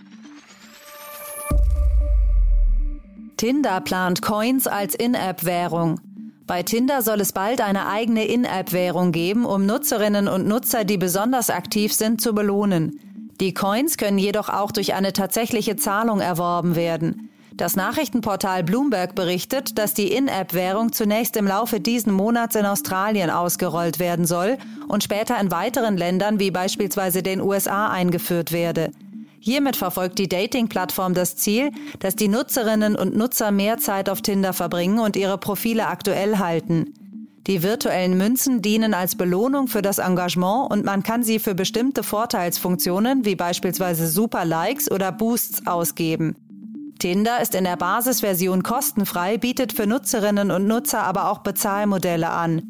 Tinder 3.37 3.81
plant 3.81 4.21
Coins 4.21 4.67
als 4.67 4.95
In-App-Währung. 4.95 6.01
Bei 6.47 6.63
Tinder 6.63 7.03
soll 7.03 7.21
es 7.21 7.33
bald 7.33 7.61
eine 7.61 7.87
eigene 7.87 8.25
In-App-Währung 8.25 9.13
geben, 9.13 9.45
um 9.45 9.67
Nutzerinnen 9.67 10.29
und 10.29 10.49
Nutzer, 10.49 10.85
die 10.85 10.99
besonders 10.99 11.51
aktiv 11.51 11.93
sind, 11.93 12.21
zu 12.21 12.35
belohnen. 12.35 12.99
Die 13.41 13.55
Coins 13.55 13.97
können 13.99 14.19
jedoch 14.19 14.49
auch 14.49 14.73
durch 14.73 14.95
eine 14.95 15.13
tatsächliche 15.13 15.77
Zahlung 15.77 16.21
erworben 16.21 16.75
werden. 16.75 17.31
Das 17.59 17.75
Nachrichtenportal 17.75 18.63
Bloomberg 18.63 19.17
berichtet, 19.17 19.79
dass 19.79 19.93
die 19.93 20.13
In-App-Währung 20.13 20.93
zunächst 20.93 21.37
im 21.37 21.49
Laufe 21.49 21.81
diesen 21.81 22.13
Monats 22.13 22.55
in 22.55 22.65
Australien 22.65 23.31
ausgerollt 23.31 23.99
werden 23.99 24.27
soll 24.27 24.59
und 24.87 25.03
später 25.03 25.41
in 25.41 25.51
weiteren 25.51 25.97
Ländern 25.97 26.39
wie 26.39 26.53
beispielsweise 26.53 27.21
den 27.25 27.41
USA 27.41 27.89
eingeführt 27.89 28.53
werde. 28.53 28.93
Hiermit 29.41 29.75
verfolgt 29.75 30.21
die 30.21 30.29
Dating-Plattform 30.29 31.15
das 31.15 31.35
Ziel, 31.35 31.73
dass 31.99 32.15
die 32.15 32.29
Nutzerinnen 32.29 32.95
und 32.95 33.17
Nutzer 33.17 33.51
mehr 33.51 33.79
Zeit 33.79 34.09
auf 34.09 34.23
Tinder 34.23 34.53
verbringen 34.53 35.01
und 35.01 35.17
ihre 35.17 35.37
Profile 35.37 35.89
aktuell 35.89 36.39
halten. 36.39 36.95
Die 37.49 37.65
virtuellen 37.65 38.17
Münzen 38.17 38.63
dienen 38.63 38.95
als 38.95 39.17
Belohnung 39.17 39.67
für 39.67 39.83
das 39.83 39.99
Engagement 39.99 40.71
und 40.71 40.85
man 40.85 41.03
kann 41.03 41.25
sie 41.25 41.41
für 41.41 41.57
bestimmte 41.57 42.05
Vorteilsfunktionen 42.05 43.25
wie 43.25 43.35
beispielsweise 43.35 44.07
Super 44.07 44.45
Likes 44.45 44.89
oder 44.89 45.11
Boosts 45.11 45.67
ausgeben. 45.67 46.37
Tinder 46.99 47.41
ist 47.41 47.55
in 47.55 47.65
der 47.65 47.77
Basisversion 47.77 48.63
kostenfrei, 48.63 49.39
bietet 49.39 49.73
für 49.73 49.87
Nutzerinnen 49.87 50.51
und 50.51 50.67
Nutzer 50.67 51.03
aber 51.03 51.31
auch 51.31 51.39
Bezahlmodelle 51.39 52.29
an. 52.31 52.63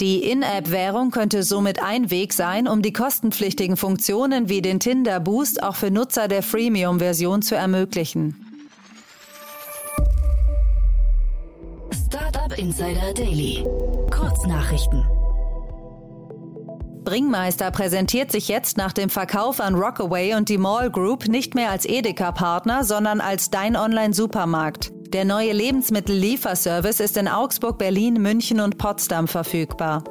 Die 0.00 0.22
In-App-Währung 0.22 1.10
könnte 1.10 1.42
somit 1.42 1.82
ein 1.82 2.10
Weg 2.10 2.32
sein, 2.32 2.68
um 2.68 2.82
die 2.82 2.92
kostenpflichtigen 2.92 3.76
Funktionen 3.76 4.48
wie 4.48 4.62
den 4.62 4.78
Tinder 4.78 5.18
Boost 5.18 5.62
auch 5.62 5.74
für 5.74 5.90
Nutzer 5.90 6.28
der 6.28 6.42
Freemium-Version 6.42 7.42
zu 7.42 7.56
ermöglichen. 7.56 8.36
Startup 12.06 12.56
Insider 12.56 13.12
Daily. 13.14 13.64
Kurznachrichten. 14.10 15.04
Bringmeister 17.08 17.70
präsentiert 17.70 18.30
sich 18.30 18.48
jetzt 18.48 18.76
nach 18.76 18.92
dem 18.92 19.08
Verkauf 19.08 19.60
an 19.60 19.76
Rockaway 19.76 20.34
und 20.34 20.50
die 20.50 20.58
Mall 20.58 20.90
Group 20.90 21.26
nicht 21.26 21.54
mehr 21.54 21.70
als 21.70 21.86
Edeka-Partner, 21.86 22.84
sondern 22.84 23.22
als 23.22 23.48
Dein 23.48 23.76
Online-Supermarkt. 23.76 24.92
Der 25.14 25.24
neue 25.24 25.54
Lebensmittellieferservice 25.54 27.00
ist 27.00 27.16
in 27.16 27.26
Augsburg, 27.26 27.78
Berlin, 27.78 28.20
München 28.20 28.60
und 28.60 28.76
Potsdam 28.76 29.26
verfügbar. 29.26 30.04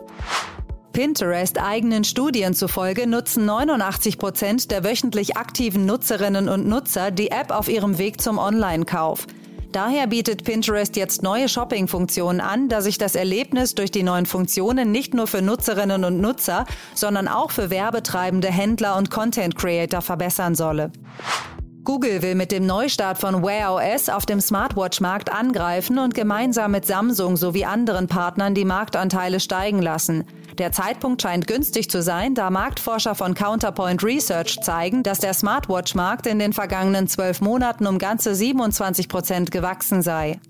Pinterest 0.92 1.62
eigenen 1.62 2.04
Studien 2.04 2.56
zufolge 2.56 3.06
nutzen 3.06 3.46
89 3.46 4.18
Prozent 4.18 4.72
der 4.72 4.84
wöchentlich 4.84 5.38
aktiven 5.38 5.86
Nutzerinnen 5.86 6.50
und 6.50 6.68
Nutzer 6.68 7.12
die 7.12 7.30
App 7.30 7.52
auf 7.52 7.70
ihrem 7.70 8.00
Weg 8.00 8.20
zum 8.22 8.40
Online-Kauf. 8.40 9.28
Daher 9.72 10.08
bietet 10.08 10.44
Pinterest 10.44 10.96
jetzt 10.96 11.24
neue 11.24 11.50
Shopping-Funktionen 11.50 12.40
an, 12.40 12.70
da 12.70 12.82
sich 12.82 12.98
das 12.98 13.16
Erlebnis 13.16 13.76
durch 13.76 13.92
die 13.92 14.04
neuen 14.04 14.26
Funktionen 14.26 14.92
nicht 14.92 15.14
nur 15.14 15.28
für 15.28 15.42
Nutzerinnen 15.42 16.06
und 16.06 16.22
Nutzer, 16.22 16.66
sondern 16.94 17.28
auch 17.28 17.52
für 17.52 17.70
werbetreibende 17.70 18.48
Händler 18.48 18.96
und 18.96 19.12
Content-Creator 19.12 20.02
verbessern 20.02 20.56
solle. 20.56 20.92
Google 21.88 22.22
will 22.22 22.36
mit 22.36 22.52
dem 22.52 22.66
Neustart 22.66 23.18
von 23.18 23.44
Wear 23.44 23.74
OS 23.74 24.10
auf 24.10 24.26
dem 24.26 24.42
Smartwatch-Markt 24.42 25.32
angreifen 25.32 26.00
und 26.00 26.14
gemeinsam 26.14 26.72
mit 26.72 26.86
Samsung 26.86 27.38
sowie 27.38 27.64
anderen 27.64 28.08
Partnern 28.08 28.54
die 28.54 28.66
Marktanteile 28.66 29.40
steigen 29.40 29.82
lassen. 29.82 30.26
Der 30.58 30.74
Zeitpunkt 30.74 31.22
scheint 31.22 31.48
günstig 31.48 31.90
zu 31.90 32.02
sein, 32.02 32.36
da 32.36 32.50
Marktforscher 32.50 33.16
von 33.16 33.34
Counterpoint 33.36 34.04
Research 34.04 34.60
zeigen, 34.62 35.02
dass 35.02 35.20
der 35.20 35.34
Smartwatch-Markt 35.34 36.28
in 36.28 36.40
den 36.40 36.52
vergangenen 36.52 37.08
zwölf 37.08 37.40
Monaten 37.40 37.88
um 37.88 38.00
ganze 38.00 38.36
27 38.36 39.08
Prozent 39.08 39.52
gewachsen 39.52 40.02
sei. 40.02 40.42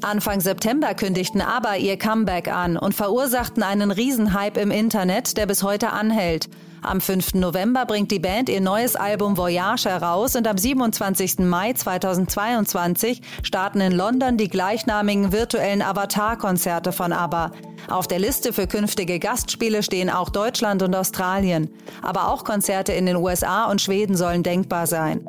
Anfang 0.00 0.40
September 0.40 0.94
kündigten 0.94 1.42
aber 1.42 1.76
ihr 1.76 1.98
Comeback 1.98 2.48
an 2.48 2.78
und 2.78 2.94
verursachten 2.94 3.62
einen 3.62 3.90
Riesenhype 3.90 4.58
im 4.58 4.70
Internet, 4.70 5.36
der 5.36 5.44
bis 5.44 5.62
heute 5.62 5.90
anhält. 5.90 6.48
Am 6.86 7.00
5. 7.00 7.34
November 7.34 7.84
bringt 7.84 8.12
die 8.12 8.20
Band 8.20 8.48
ihr 8.48 8.60
neues 8.60 8.94
Album 8.94 9.36
Voyage 9.36 9.86
heraus 9.86 10.36
und 10.36 10.46
am 10.46 10.56
27. 10.56 11.40
Mai 11.40 11.72
2022 11.72 13.22
starten 13.42 13.80
in 13.80 13.90
London 13.90 14.36
die 14.36 14.48
gleichnamigen 14.48 15.32
virtuellen 15.32 15.82
Avatar-Konzerte 15.82 16.92
von 16.92 17.12
ABBA. 17.12 17.50
Auf 17.88 18.06
der 18.06 18.20
Liste 18.20 18.52
für 18.52 18.68
künftige 18.68 19.18
Gastspiele 19.18 19.82
stehen 19.82 20.08
auch 20.10 20.30
Deutschland 20.30 20.80
und 20.82 20.94
Australien. 20.94 21.70
Aber 22.02 22.28
auch 22.28 22.44
Konzerte 22.44 22.92
in 22.92 23.06
den 23.06 23.16
USA 23.16 23.64
und 23.64 23.80
Schweden 23.82 24.16
sollen 24.16 24.44
denkbar 24.44 24.86
sein. 24.86 25.26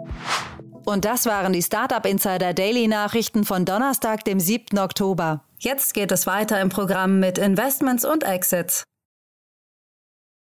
Und 0.86 1.06
das 1.06 1.26
waren 1.26 1.54
die 1.54 1.64
Startup 1.64 2.06
Insider 2.06 2.54
Daily 2.54 2.88
Nachrichten 2.88 3.46
von 3.46 3.66
Donnerstag, 3.66 4.24
dem 4.26 4.40
7. 4.40 4.78
Oktober. 4.78 5.44
Jetzt 5.58 5.96
geht 5.96 6.12
es 6.12 6.28
weiter 6.28 6.62
im 6.62 6.70
Programm 6.70 7.20
mit 7.20 7.40
Investments 7.40 8.06
und 8.06 8.24
Exits. 8.24 8.84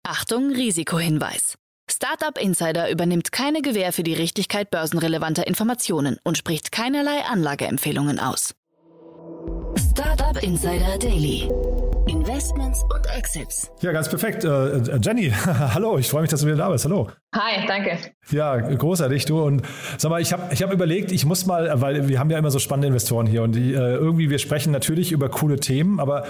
Achtung, 0.04 0.50
Risikohinweis. 0.50 1.54
Startup 1.88 2.36
Insider 2.36 2.90
übernimmt 2.90 3.30
keine 3.30 3.62
Gewähr 3.62 3.92
für 3.92 4.02
die 4.02 4.14
Richtigkeit 4.14 4.68
börsenrelevanter 4.68 5.46
Informationen 5.46 6.18
und 6.24 6.36
spricht 6.36 6.72
keinerlei 6.72 7.20
Anlageempfehlungen 7.30 8.18
aus. 8.18 8.52
Startup 9.92 10.42
Insider 10.42 10.98
Daily. 10.98 11.48
Investments 12.08 12.82
und 12.92 13.06
Exits. 13.16 13.70
Ja, 13.80 13.92
ganz 13.92 14.08
perfekt. 14.08 14.42
Äh, 14.42 14.98
Jenny, 15.00 15.30
hallo, 15.46 15.98
ich 15.98 16.10
freue 16.10 16.22
mich, 16.22 16.30
dass 16.30 16.40
du 16.40 16.46
wieder 16.46 16.56
da 16.56 16.70
bist. 16.70 16.84
Hallo. 16.84 17.08
Hi, 17.36 17.64
danke. 17.68 17.96
Ja, 18.30 18.56
großartig, 18.56 19.24
du. 19.26 19.40
Und 19.40 19.62
sag 19.98 20.10
mal, 20.10 20.20
ich 20.20 20.32
habe 20.32 20.52
ich 20.52 20.64
hab 20.64 20.72
überlegt, 20.72 21.12
ich 21.12 21.24
muss 21.24 21.46
mal, 21.46 21.80
weil 21.80 22.08
wir 22.08 22.18
haben 22.18 22.30
ja 22.30 22.38
immer 22.38 22.50
so 22.50 22.58
spannende 22.58 22.88
Investoren 22.88 23.26
hier 23.26 23.44
und 23.44 23.52
die, 23.52 23.72
äh, 23.72 23.94
irgendwie, 23.94 24.30
wir 24.30 24.40
sprechen 24.40 24.72
natürlich 24.72 25.12
über 25.12 25.28
coole 25.28 25.60
Themen, 25.60 26.00
aber 26.00 26.24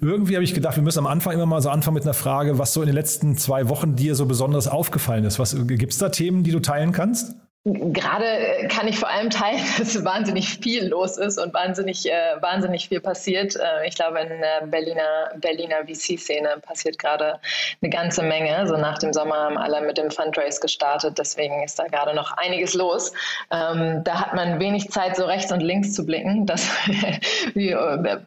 irgendwie 0.00 0.34
habe 0.34 0.44
ich 0.44 0.54
gedacht, 0.54 0.76
wir 0.76 0.82
müssen 0.82 1.00
am 1.00 1.06
Anfang 1.06 1.34
immer 1.34 1.46
mal 1.46 1.60
so 1.60 1.68
anfangen 1.68 1.94
mit 1.94 2.04
einer 2.04 2.14
Frage, 2.14 2.58
was 2.58 2.72
so 2.72 2.82
in 2.82 2.86
den 2.86 2.94
letzten 2.94 3.36
zwei 3.36 3.68
Wochen 3.68 3.96
dir 3.96 4.14
so 4.14 4.26
besonders 4.26 4.66
aufgefallen 4.68 5.24
ist. 5.24 5.38
Gibt 5.66 5.92
es 5.92 5.98
da 5.98 6.08
Themen, 6.08 6.42
die 6.42 6.52
du 6.52 6.60
teilen 6.60 6.92
kannst? 6.92 7.34
Gerade 7.64 8.24
äh, 8.24 8.68
kann 8.68 8.88
ich 8.88 8.98
vor 8.98 9.10
allem 9.10 9.28
teilen, 9.28 9.62
dass 9.78 10.02
wahnsinnig 10.02 10.48
viel 10.48 10.88
los 10.88 11.18
ist 11.18 11.38
und 11.38 11.52
wahnsinnig, 11.52 12.10
äh, 12.10 12.40
wahnsinnig 12.40 12.88
viel 12.88 13.00
passiert. 13.00 13.54
Äh, 13.54 13.86
ich 13.86 13.96
glaube, 13.96 14.18
in 14.20 14.28
der 14.28 14.66
Berliner, 14.66 15.32
Berliner 15.36 15.84
VC-Szene 15.84 16.56
passiert 16.62 16.98
gerade 16.98 17.38
eine 17.82 17.90
ganze 17.90 18.22
Menge. 18.22 18.66
So 18.66 18.78
nach 18.78 18.96
dem 18.96 19.12
Sommer 19.12 19.36
haben 19.36 19.58
alle 19.58 19.82
mit 19.82 19.98
dem 19.98 20.10
Fundraise 20.10 20.58
gestartet, 20.60 21.18
deswegen 21.18 21.62
ist 21.62 21.78
da 21.78 21.84
gerade 21.84 22.14
noch 22.14 22.32
einiges 22.38 22.72
los. 22.72 23.12
Ähm, 23.50 24.04
da 24.04 24.20
hat 24.20 24.34
man 24.34 24.58
wenig 24.58 24.88
Zeit, 24.90 25.16
so 25.16 25.26
rechts 25.26 25.52
und 25.52 25.60
links 25.60 25.92
zu 25.92 26.06
blicken. 26.06 26.46
Das, 26.46 26.66
die, 27.54 27.76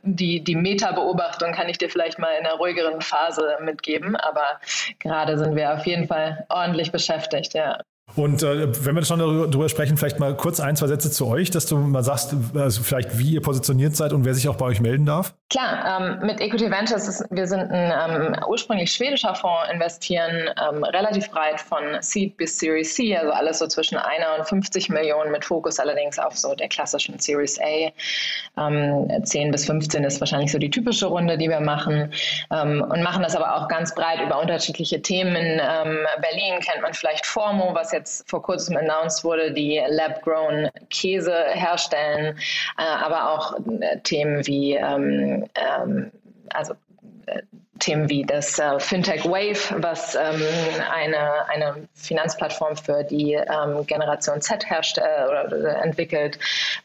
die, 0.03 0.43
die 0.43 0.55
Meta-Beobachtung 0.55 1.53
kann 1.53 1.69
ich 1.69 1.79
dir 1.79 1.89
vielleicht 1.89 2.19
mal 2.19 2.29
in 2.39 2.45
einer 2.45 2.57
ruhigeren 2.57 3.01
Phase 3.01 3.57
mitgeben, 3.61 4.15
aber 4.15 4.59
gerade 4.99 5.39
sind 5.39 5.55
wir 5.55 5.73
auf 5.73 5.87
jeden 5.87 6.07
Fall 6.07 6.45
ordentlich 6.49 6.91
beschäftigt, 6.91 7.55
ja. 7.55 7.79
Und 8.15 8.43
äh, 8.43 8.85
wenn 8.85 8.95
wir 8.95 9.03
schon 9.05 9.19
darüber 9.19 9.69
sprechen, 9.69 9.97
vielleicht 9.97 10.19
mal 10.19 10.35
kurz 10.37 10.59
ein, 10.59 10.75
zwei 10.75 10.87
Sätze 10.87 11.09
zu 11.09 11.25
euch, 11.25 11.49
dass 11.49 11.65
du 11.65 11.77
mal 11.77 12.03
sagst, 12.03 12.35
also 12.53 12.83
vielleicht 12.83 13.17
wie 13.17 13.31
ihr 13.31 13.41
positioniert 13.41 13.95
seid 13.95 14.13
und 14.13 14.23
wer 14.23 14.35
sich 14.35 14.47
auch 14.49 14.55
bei 14.55 14.65
euch 14.65 14.81
melden 14.81 15.05
darf. 15.05 15.33
Klar, 15.49 16.01
ähm, 16.01 16.25
mit 16.25 16.39
Equity 16.39 16.69
Ventures, 16.69 17.07
ist, 17.07 17.25
wir 17.31 17.47
sind 17.47 17.71
ein 17.71 18.11
ähm, 18.11 18.35
ursprünglich 18.47 18.91
schwedischer 18.91 19.33
Fonds, 19.33 19.71
investieren 19.71 20.49
ähm, 20.61 20.83
relativ 20.83 21.31
breit 21.31 21.59
von 21.59 21.81
Seed 22.01 22.37
bis 22.37 22.59
Series 22.59 22.93
C, 22.93 23.15
also 23.15 23.31
alles 23.31 23.59
so 23.59 23.67
zwischen 23.67 23.97
einer 23.97 24.37
und 24.37 24.47
50 24.47 24.89
Millionen, 24.89 25.31
mit 25.31 25.45
Fokus 25.45 25.79
allerdings 25.79 26.19
auf 26.19 26.37
so 26.37 26.53
der 26.53 26.69
klassischen 26.69 27.17
Series 27.19 27.59
A. 27.59 27.91
10 28.55 29.31
ähm, 29.33 29.51
bis 29.51 29.65
15 29.65 30.03
ist 30.03 30.19
wahrscheinlich 30.19 30.51
so 30.51 30.59
die 30.59 30.69
typische 30.69 31.07
Runde, 31.07 31.37
die 31.37 31.49
wir 31.49 31.61
machen 31.61 32.13
ähm, 32.51 32.85
und 32.87 33.01
machen 33.01 33.23
das 33.23 33.35
aber 33.35 33.55
auch 33.55 33.67
ganz 33.67 33.95
breit 33.95 34.21
über 34.21 34.39
unterschiedliche 34.39 35.01
Themen. 35.01 35.35
Ähm, 35.35 35.97
Berlin 36.21 36.59
kennt 36.59 36.81
man 36.81 36.93
vielleicht 36.93 37.25
Formo, 37.25 37.73
was 37.73 37.92
jetzt 37.93 38.29
vor 38.29 38.41
kurzem 38.41 38.77
announced 38.77 39.23
wurde, 39.23 39.51
die 39.51 39.81
lab-grown 39.87 40.69
Käse 40.89 41.35
herstellen, 41.51 42.37
äh, 42.77 42.83
aber 42.83 43.31
auch 43.31 43.57
äh, 43.79 43.99
Themen 44.01 44.45
wie 44.45 44.73
ähm, 44.73 45.45
ähm, 45.55 46.11
also 46.53 46.73
äh, 47.27 47.41
Themen 47.83 48.09
wie 48.09 48.23
das 48.23 48.59
äh, 48.59 48.79
Fintech 48.79 49.25
Wave, 49.25 49.75
was 49.81 50.15
ähm, 50.15 50.41
eine, 50.89 51.49
eine 51.49 51.87
Finanzplattform 51.95 52.77
für 52.77 53.03
die 53.03 53.33
ähm, 53.33 53.85
Generation 53.85 54.39
Z 54.41 54.69
herstellt 54.69 55.05
äh, 55.05 55.27
oder, 55.27 55.45
oder 55.47 55.83
entwickelt, 55.83 56.39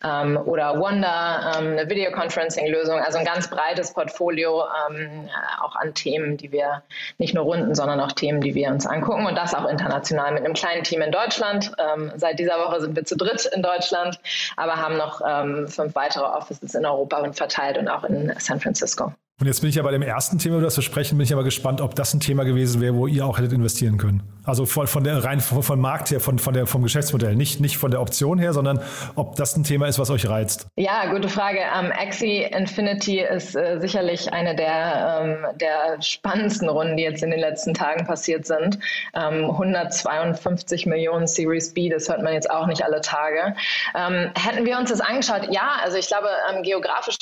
ähm, 0.04 0.36
oder 0.44 0.80
Wanda, 0.80 1.54
ähm, 1.56 1.72
eine 1.78 1.88
Videoconferencing-Lösung, 1.88 2.98
also 2.98 3.18
ein 3.18 3.24
ganz 3.24 3.48
breites 3.48 3.92
Portfolio 3.92 4.64
ähm, 4.90 5.28
auch 5.62 5.76
an 5.76 5.94
Themen, 5.94 6.36
die 6.36 6.50
wir 6.50 6.82
nicht 7.18 7.32
nur 7.32 7.44
runden, 7.44 7.76
sondern 7.76 8.00
auch 8.00 8.12
Themen, 8.12 8.40
die 8.40 8.56
wir 8.56 8.68
uns 8.68 8.84
angucken 8.84 9.26
und 9.26 9.36
das 9.36 9.54
auch 9.54 9.68
international 9.68 10.32
mit 10.32 10.44
einem 10.44 10.54
kleinen 10.54 10.82
Team 10.82 11.02
in 11.02 11.12
Deutschland. 11.12 11.72
Seit 12.16 12.38
dieser 12.38 12.58
Woche 12.58 12.80
sind 12.80 12.96
wir 12.96 13.04
zu 13.04 13.16
dritt 13.16 13.46
in 13.46 13.62
Deutschland, 13.62 14.18
aber 14.56 14.76
haben 14.76 14.96
noch 14.96 15.20
fünf 15.68 15.94
weitere 15.94 16.24
Offices 16.24 16.74
in 16.74 16.84
Europa 16.84 17.18
und 17.18 17.36
verteilt 17.36 17.78
und 17.78 17.88
auch 17.88 18.04
in 18.04 18.32
San 18.38 18.60
Francisco. 18.60 19.12
Und 19.40 19.46
jetzt 19.46 19.60
bin 19.60 19.70
ich 19.70 19.76
ja 19.76 19.82
bei 19.84 19.92
dem 19.92 20.02
ersten 20.02 20.38
Thema, 20.38 20.56
über 20.56 20.64
das 20.64 20.76
wir 20.76 20.82
sprechen, 20.82 21.16
bin 21.16 21.24
ich 21.24 21.32
aber 21.32 21.44
gespannt, 21.44 21.80
ob 21.80 21.94
das 21.94 22.12
ein 22.12 22.18
Thema 22.18 22.44
gewesen 22.44 22.80
wäre, 22.80 22.94
wo 22.94 23.06
ihr 23.06 23.24
auch 23.24 23.38
hättet 23.38 23.52
investieren 23.52 23.96
können. 23.96 24.22
Also 24.48 24.64
von, 24.64 24.86
von 24.86 25.04
der 25.04 25.22
rein 25.22 25.40
von, 25.40 25.62
von 25.62 25.78
Markt 25.78 26.10
her, 26.10 26.20
von, 26.20 26.38
von 26.38 26.54
der, 26.54 26.66
vom 26.66 26.82
Geschäftsmodell, 26.82 27.36
nicht, 27.36 27.60
nicht 27.60 27.76
von 27.76 27.90
der 27.90 28.00
Option 28.00 28.38
her, 28.38 28.54
sondern 28.54 28.82
ob 29.14 29.36
das 29.36 29.54
ein 29.56 29.62
Thema 29.62 29.86
ist, 29.88 29.98
was 29.98 30.08
euch 30.08 30.26
reizt. 30.26 30.68
Ja, 30.76 31.12
gute 31.12 31.28
Frage. 31.28 31.58
Ähm, 31.58 31.92
Axie 31.92 32.44
Infinity 32.44 33.20
ist 33.20 33.54
äh, 33.54 33.78
sicherlich 33.78 34.32
eine 34.32 34.56
der, 34.56 35.20
ähm, 35.22 35.58
der 35.58 36.00
spannendsten 36.00 36.70
Runden, 36.70 36.96
die 36.96 37.02
jetzt 37.02 37.22
in 37.22 37.30
den 37.30 37.40
letzten 37.40 37.74
Tagen 37.74 38.06
passiert 38.06 38.46
sind. 38.46 38.78
Ähm, 39.14 39.50
152 39.50 40.86
Millionen 40.86 41.26
Series 41.26 41.74
B, 41.74 41.90
das 41.90 42.08
hört 42.08 42.22
man 42.22 42.32
jetzt 42.32 42.50
auch 42.50 42.66
nicht 42.66 42.82
alle 42.82 43.02
Tage. 43.02 43.54
Ähm, 43.94 44.30
hätten 44.34 44.64
wir 44.64 44.78
uns 44.78 44.88
das 44.88 45.02
angeschaut? 45.02 45.48
Ja, 45.50 45.72
also 45.84 45.98
ich 45.98 46.06
glaube, 46.06 46.28
ähm, 46.50 46.62
geografisch 46.62 47.18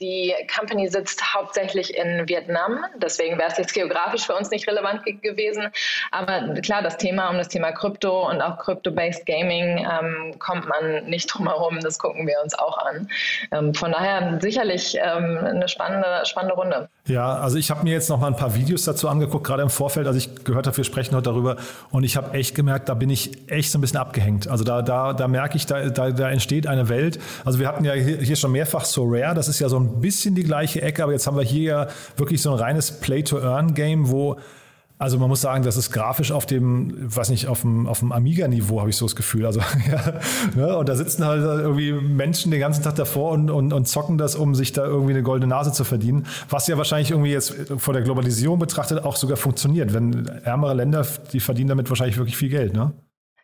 die 0.00 0.34
Company 0.54 0.88
sitzt 0.88 1.34
hauptsächlich 1.34 1.96
in 1.96 2.28
Vietnam. 2.28 2.84
Deswegen 2.98 3.38
wäre 3.38 3.48
es 3.50 3.56
jetzt 3.56 3.72
geografisch 3.72 4.26
für 4.26 4.34
uns 4.34 4.50
nicht 4.50 4.68
relevant 4.68 5.02
gewesen. 5.22 5.68
Aber 6.10 6.57
klar, 6.62 6.82
das 6.82 6.96
Thema 6.96 7.30
um 7.30 7.38
das 7.38 7.48
Thema 7.48 7.72
Krypto 7.72 8.28
und 8.28 8.40
auch 8.40 8.58
Crypto-based 8.58 9.26
Gaming 9.26 9.78
ähm, 9.78 10.38
kommt 10.38 10.68
man 10.68 11.04
nicht 11.06 11.26
drum 11.26 11.48
herum. 11.48 11.78
Das 11.80 11.98
gucken 11.98 12.26
wir 12.26 12.36
uns 12.42 12.58
auch 12.58 12.78
an. 12.78 13.08
Ähm, 13.52 13.74
von 13.74 13.92
daher 13.92 14.38
sicherlich 14.40 14.96
ähm, 14.96 15.38
eine 15.38 15.68
spannende, 15.68 16.06
spannende 16.24 16.54
Runde. 16.54 16.88
Ja, 17.06 17.38
also 17.38 17.56
ich 17.56 17.70
habe 17.70 17.84
mir 17.84 17.92
jetzt 17.92 18.10
noch 18.10 18.20
mal 18.20 18.26
ein 18.26 18.36
paar 18.36 18.54
Videos 18.54 18.84
dazu 18.84 19.08
angeguckt, 19.08 19.46
gerade 19.46 19.62
im 19.62 19.70
Vorfeld, 19.70 20.06
als 20.06 20.16
ich 20.16 20.44
gehört 20.44 20.66
habe, 20.66 20.76
wir 20.76 20.84
sprechen 20.84 21.14
heute 21.14 21.30
darüber. 21.30 21.56
Und 21.90 22.04
ich 22.04 22.16
habe 22.16 22.36
echt 22.36 22.54
gemerkt, 22.54 22.88
da 22.88 22.94
bin 22.94 23.10
ich 23.10 23.50
echt 23.50 23.70
so 23.70 23.78
ein 23.78 23.80
bisschen 23.80 23.98
abgehängt. 23.98 24.48
Also 24.48 24.64
da, 24.64 24.82
da, 24.82 25.12
da 25.12 25.28
merke 25.28 25.56
ich, 25.56 25.66
da, 25.66 25.88
da, 25.88 26.10
da 26.10 26.30
entsteht 26.30 26.66
eine 26.66 26.88
Welt. 26.88 27.18
Also 27.44 27.58
wir 27.58 27.68
hatten 27.68 27.84
ja 27.84 27.92
hier 27.94 28.36
schon 28.36 28.52
mehrfach 28.52 28.84
So 28.84 29.04
Rare, 29.06 29.34
das 29.34 29.48
ist 29.48 29.58
ja 29.58 29.68
so 29.68 29.78
ein 29.78 30.00
bisschen 30.00 30.34
die 30.34 30.44
gleiche 30.44 30.82
Ecke, 30.82 31.02
aber 31.02 31.12
jetzt 31.12 31.26
haben 31.26 31.36
wir 31.36 31.44
hier 31.44 31.68
ja 31.68 31.86
wirklich 32.16 32.42
so 32.42 32.52
ein 32.52 32.58
reines 32.58 33.00
Play-to-Earn-Game, 33.00 34.10
wo 34.10 34.38
also 34.98 35.16
man 35.18 35.28
muss 35.28 35.40
sagen, 35.40 35.62
das 35.62 35.76
ist 35.76 35.92
grafisch 35.92 36.32
auf 36.32 36.44
dem, 36.44 36.92
weiß 37.14 37.30
nicht, 37.30 37.46
auf 37.46 37.60
dem, 37.60 37.86
auf 37.86 38.00
dem 38.00 38.10
Amiga-Niveau, 38.10 38.80
habe 38.80 38.90
ich 38.90 38.96
so 38.96 39.04
das 39.04 39.14
Gefühl. 39.14 39.46
Also, 39.46 39.60
ja, 39.90 40.14
ne? 40.56 40.76
Und 40.76 40.88
da 40.88 40.96
sitzen 40.96 41.24
halt 41.24 41.42
irgendwie 41.42 41.92
Menschen 41.92 42.50
den 42.50 42.58
ganzen 42.58 42.82
Tag 42.82 42.96
davor 42.96 43.30
und, 43.30 43.48
und, 43.48 43.72
und 43.72 43.86
zocken 43.86 44.18
das, 44.18 44.34
um 44.34 44.56
sich 44.56 44.72
da 44.72 44.84
irgendwie 44.84 45.12
eine 45.12 45.22
goldene 45.22 45.48
Nase 45.48 45.72
zu 45.72 45.84
verdienen. 45.84 46.26
Was 46.48 46.66
ja 46.66 46.76
wahrscheinlich 46.76 47.12
irgendwie 47.12 47.30
jetzt 47.30 47.54
vor 47.76 47.94
der 47.94 48.02
Globalisierung 48.02 48.58
betrachtet 48.58 49.04
auch 49.04 49.14
sogar 49.14 49.36
funktioniert. 49.36 49.94
Wenn 49.94 50.26
ärmere 50.26 50.74
Länder, 50.74 51.06
die 51.32 51.40
verdienen 51.40 51.68
damit 51.68 51.88
wahrscheinlich 51.88 52.16
wirklich 52.16 52.36
viel 52.36 52.50
Geld, 52.50 52.74
ne? 52.74 52.92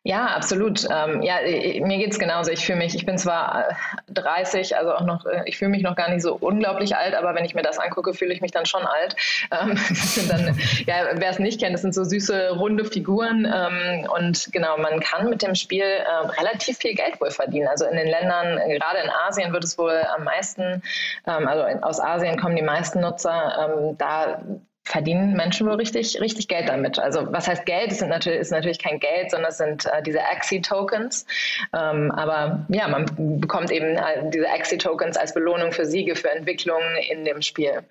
Ja, 0.06 0.26
absolut. 0.26 0.86
Ähm, 0.90 1.22
ja, 1.22 1.36
mir 1.80 1.96
geht's 1.96 2.18
genauso. 2.18 2.50
Ich 2.50 2.66
fühle 2.66 2.76
mich, 2.76 2.94
ich 2.94 3.06
bin 3.06 3.16
zwar 3.16 3.74
30, 4.08 4.72
äh, 4.72 4.74
also 4.74 4.92
auch 4.92 5.00
noch, 5.06 5.24
äh, 5.24 5.44
ich 5.46 5.56
fühle 5.56 5.70
mich 5.70 5.82
noch 5.82 5.96
gar 5.96 6.10
nicht 6.10 6.20
so 6.20 6.34
unglaublich 6.34 6.94
alt, 6.94 7.14
aber 7.14 7.34
wenn 7.34 7.46
ich 7.46 7.54
mir 7.54 7.62
das 7.62 7.78
angucke, 7.78 8.12
fühle 8.12 8.34
ich 8.34 8.42
mich 8.42 8.50
dann 8.50 8.66
schon 8.66 8.84
alt. 8.84 9.16
Ähm, 9.50 9.78
ja, 10.86 11.06
wer 11.14 11.30
es 11.30 11.38
nicht 11.38 11.58
kennt, 11.58 11.72
das 11.72 11.80
sind 11.80 11.94
so 11.94 12.04
süße, 12.04 12.50
runde 12.50 12.84
Figuren. 12.84 13.46
Ähm, 13.50 14.06
und 14.14 14.52
genau, 14.52 14.76
man 14.76 15.00
kann 15.00 15.30
mit 15.30 15.40
dem 15.40 15.54
Spiel 15.54 15.84
äh, 15.84 16.26
relativ 16.38 16.76
viel 16.76 16.94
Geld 16.94 17.18
wohl 17.18 17.30
verdienen. 17.30 17.68
Also 17.68 17.86
in 17.86 17.96
den 17.96 18.08
Ländern, 18.08 18.58
gerade 18.68 18.98
in 18.98 19.08
Asien 19.26 19.54
wird 19.54 19.64
es 19.64 19.78
wohl 19.78 20.04
am 20.14 20.24
meisten, 20.24 20.82
ähm, 21.26 21.48
also 21.48 21.62
aus 21.80 21.98
Asien 21.98 22.38
kommen 22.38 22.56
die 22.56 22.62
meisten 22.62 23.00
Nutzer, 23.00 23.70
ähm, 23.72 23.96
da 23.96 24.42
verdienen 24.84 25.34
Menschen 25.34 25.66
wohl 25.66 25.76
richtig, 25.76 26.20
richtig 26.20 26.48
Geld 26.48 26.68
damit. 26.68 26.98
Also 26.98 27.26
was 27.32 27.48
heißt 27.48 27.64
Geld? 27.64 27.90
Es 27.90 28.00
natürlich, 28.02 28.40
ist 28.40 28.52
natürlich 28.52 28.78
kein 28.78 29.00
Geld, 29.00 29.30
sondern 29.30 29.50
es 29.50 29.58
sind 29.58 29.86
äh, 29.86 30.02
diese 30.02 30.20
Axie-Tokens. 30.20 31.26
Ähm, 31.74 32.10
aber 32.12 32.66
ja, 32.68 32.88
man 32.88 33.06
bekommt 33.40 33.70
eben 33.70 33.96
äh, 33.96 34.30
diese 34.30 34.48
Axie-Tokens 34.48 35.16
als 35.16 35.32
Belohnung 35.32 35.72
für 35.72 35.86
Siege, 35.86 36.14
für 36.16 36.30
Entwicklungen 36.30 36.96
in 37.10 37.24
dem 37.24 37.40
Spiel. 37.40 37.82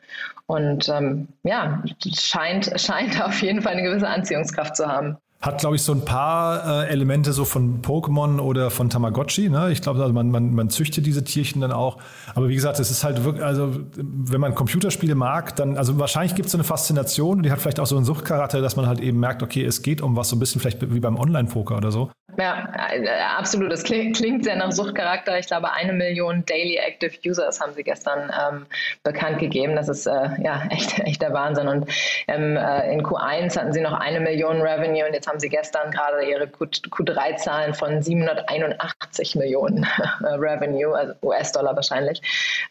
Und 0.46 0.88
ähm, 0.90 1.28
ja, 1.44 1.84
scheint, 2.16 2.72
scheint 2.80 3.22
auf 3.24 3.42
jeden 3.42 3.62
Fall 3.62 3.74
eine 3.74 3.84
gewisse 3.84 4.08
Anziehungskraft 4.08 4.76
zu 4.76 4.88
haben 4.88 5.18
hat, 5.44 5.60
glaube 5.60 5.76
ich, 5.76 5.84
so 5.84 5.92
ein 5.92 6.06
paar 6.06 6.86
äh, 6.86 6.90
Elemente 6.90 7.34
so 7.34 7.44
von 7.44 7.82
Pokémon 7.82 8.40
oder 8.40 8.72
von 8.72 8.90
Tamagotchi. 8.90 9.50
Ne? 9.50 9.74
Ich 9.74 9.82
glaube, 9.82 10.02
also 10.02 10.14
man, 10.14 10.32
man, 10.32 10.54
man 10.54 10.70
züchtet 10.70 11.06
diese 11.06 11.26
Tierchen 11.26 11.60
dann 11.60 11.74
auch. 11.74 11.98
Aber 12.34 12.48
wie 12.48 12.56
gesagt, 12.56 12.80
es 12.80 12.90
ist 12.90 13.04
halt 13.04 13.26
wirklich, 13.26 13.44
also 13.44 13.76
wenn 13.98 14.40
man 14.40 14.56
Computerspiele 14.56 15.16
mag, 15.16 15.58
dann, 15.58 15.78
also 15.78 16.00
wahrscheinlich 16.00 16.36
gibt 16.36 16.46
es 16.46 16.54
so 16.54 16.58
eine 16.58 16.64
Faszination 16.64 17.38
und 17.38 17.44
die 17.44 17.52
hat 17.52 17.60
vielleicht 17.60 17.82
auch 17.82 17.86
so 17.86 17.98
einen 17.98 18.06
Suchtcharakter, 18.06 18.62
dass 18.62 18.78
man 18.78 18.88
halt 18.88 19.02
eben 19.02 19.20
merkt, 19.20 19.44
okay, 19.44 19.66
es 19.66 19.82
geht 19.82 20.02
um 20.02 20.16
was 20.16 20.30
so 20.30 20.38
ein 20.38 20.40
bisschen 20.40 20.62
vielleicht 20.62 20.94
wie 20.94 21.02
beim 21.02 21.20
Online-Poker 21.20 21.76
oder 21.76 21.92
so. 21.92 22.10
Ja, 22.38 22.68
äh, 22.90 23.08
absolut. 23.38 23.72
Das 23.72 23.84
klingt, 23.84 24.18
sehr 24.44 24.56
nach 24.56 24.72
Suchtcharakter. 24.72 25.38
Ich 25.38 25.48
glaube, 25.48 25.72
eine 25.72 25.94
Million 25.94 26.44
Daily 26.46 26.78
Active 26.78 27.12
Users 27.26 27.60
haben 27.60 27.74
sie 27.74 27.84
gestern 27.84 28.32
ähm, 28.32 28.66
bekannt 29.04 29.40
gegeben. 29.40 29.76
Das 29.76 29.90
ist 29.90 30.08
äh, 30.08 30.30
ja 30.42 30.64
echt, 30.70 31.00
echt 31.00 31.22
der 31.22 31.34
Wahnsinn. 31.34 31.68
Und 31.68 31.90
ähm, 32.28 32.58
äh, 32.58 32.94
in 32.94 33.04
Q1 33.04 33.58
hatten 33.58 33.74
sie 33.74 33.82
noch 33.82 33.94
eine 33.94 34.20
Million 34.20 34.62
Revenue 34.62 35.06
und 35.06 35.14
jetzt 35.14 35.28
haben 35.28 35.33
haben 35.34 35.40
sie 35.40 35.50
gestern 35.50 35.90
gerade 35.90 36.24
ihre 36.24 36.46
Q3-Zahlen 36.46 37.74
von 37.74 38.04
781 38.04 39.36
Millionen 39.36 39.84
Revenue, 40.22 40.96
also 40.96 41.14
US-Dollar 41.24 41.76
wahrscheinlich, 41.76 42.22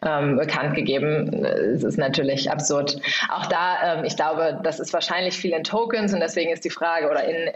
ähm, 0.06 0.36
bekannt 0.36 0.76
gegeben. 0.76 1.44
Es 1.44 1.82
ist 1.82 1.98
natürlich 1.98 2.52
absurd. 2.52 3.00
Auch 3.30 3.46
da, 3.46 3.96
ähm, 3.96 4.04
ich 4.04 4.14
glaube, 4.14 4.60
das 4.62 4.78
ist 4.78 4.92
wahrscheinlich 4.92 5.36
viel 5.36 5.50
in 5.50 5.64
Tokens 5.64 6.14
und 6.14 6.20
deswegen 6.20 6.52
ist 6.52 6.64
die 6.64 6.70
Frage, 6.70 7.10
oder 7.10 7.24
in, 7.24 7.34
äh, 7.34 7.50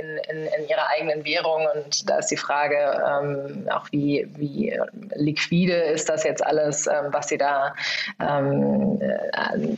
in, 0.00 0.18
in, 0.30 0.46
in 0.46 0.68
ihrer 0.68 0.88
eigenen 0.96 1.24
Währung 1.24 1.66
und 1.74 2.08
da 2.08 2.18
ist 2.18 2.28
die 2.28 2.36
Frage 2.36 2.76
ähm, 3.04 3.68
auch, 3.68 3.88
wie, 3.90 4.28
wie 4.36 4.78
liquide 5.16 5.74
ist 5.74 6.08
das 6.08 6.22
jetzt 6.22 6.46
alles, 6.46 6.86
ähm, 6.86 7.08
was 7.10 7.26
sie 7.26 7.38
da 7.38 7.74
ähm, 8.20 9.00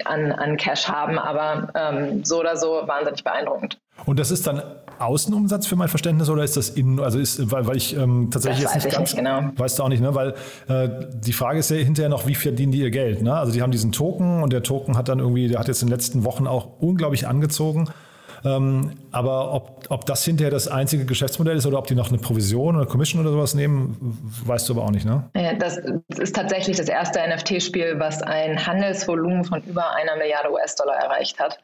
an, 0.04 0.32
an 0.32 0.56
Cash 0.58 0.86
haben, 0.88 1.18
aber 1.18 1.68
ähm, 1.74 2.22
so 2.22 2.40
oder 2.40 2.58
so 2.58 2.82
wahnsinnig 2.86 3.24
beeindruckend. 3.24 3.78
Und 4.06 4.18
das 4.18 4.30
ist 4.30 4.46
dann 4.46 4.62
Außenumsatz 4.98 5.66
für 5.66 5.76
mein 5.76 5.88
Verständnis 5.88 6.28
oder 6.28 6.44
ist 6.44 6.56
das 6.56 6.70
innen? 6.70 7.00
Also 7.00 7.18
ist, 7.18 7.50
weil, 7.50 7.66
weil 7.66 7.76
ich 7.76 7.96
ähm, 7.96 8.28
tatsächlich 8.30 8.64
das 8.64 8.74
jetzt 8.74 8.84
nicht 8.84 8.96
ganz, 8.96 9.12
nicht, 9.12 9.24
genau. 9.24 9.50
weißt 9.56 9.78
du 9.78 9.82
auch 9.82 9.88
nicht, 9.88 10.00
ne? 10.00 10.14
Weil 10.14 10.34
äh, 10.68 10.88
die 11.14 11.32
Frage 11.32 11.58
ist 11.58 11.70
ja 11.70 11.76
hinterher 11.76 12.08
noch, 12.08 12.26
wie 12.26 12.34
verdienen 12.34 12.72
die 12.72 12.78
ihr 12.78 12.90
Geld? 12.90 13.22
Ne? 13.22 13.34
Also 13.34 13.52
die 13.52 13.62
haben 13.62 13.72
diesen 13.72 13.92
Token 13.92 14.42
und 14.42 14.52
der 14.52 14.62
Token 14.62 14.96
hat 14.96 15.08
dann 15.08 15.18
irgendwie, 15.18 15.48
der 15.48 15.58
hat 15.58 15.68
jetzt 15.68 15.82
in 15.82 15.88
den 15.88 15.94
letzten 15.94 16.24
Wochen 16.24 16.46
auch 16.46 16.80
unglaublich 16.80 17.26
angezogen. 17.26 17.88
Ähm, 18.44 18.92
aber 19.10 19.54
ob, 19.54 19.86
ob 19.88 20.04
das 20.04 20.22
hinterher 20.22 20.50
das 20.50 20.68
einzige 20.68 21.06
Geschäftsmodell 21.06 21.56
ist 21.56 21.66
oder 21.66 21.78
ob 21.78 21.86
die 21.86 21.94
noch 21.94 22.10
eine 22.10 22.18
Provision 22.18 22.76
oder 22.76 22.84
Commission 22.84 23.22
oder 23.22 23.30
sowas 23.30 23.54
nehmen, 23.54 23.96
weißt 24.44 24.68
du 24.68 24.74
aber 24.74 24.82
auch 24.82 24.90
nicht, 24.90 25.06
ne? 25.06 25.30
Das 25.58 25.80
ist 26.18 26.36
tatsächlich 26.36 26.76
das 26.76 26.88
erste 26.88 27.20
NFT-Spiel, 27.26 27.98
was 27.98 28.22
ein 28.22 28.66
Handelsvolumen 28.66 29.44
von 29.44 29.62
über 29.62 29.94
einer 29.94 30.16
Milliarde 30.16 30.52
US-Dollar 30.52 30.96
erreicht 30.96 31.40
hat. 31.40 31.58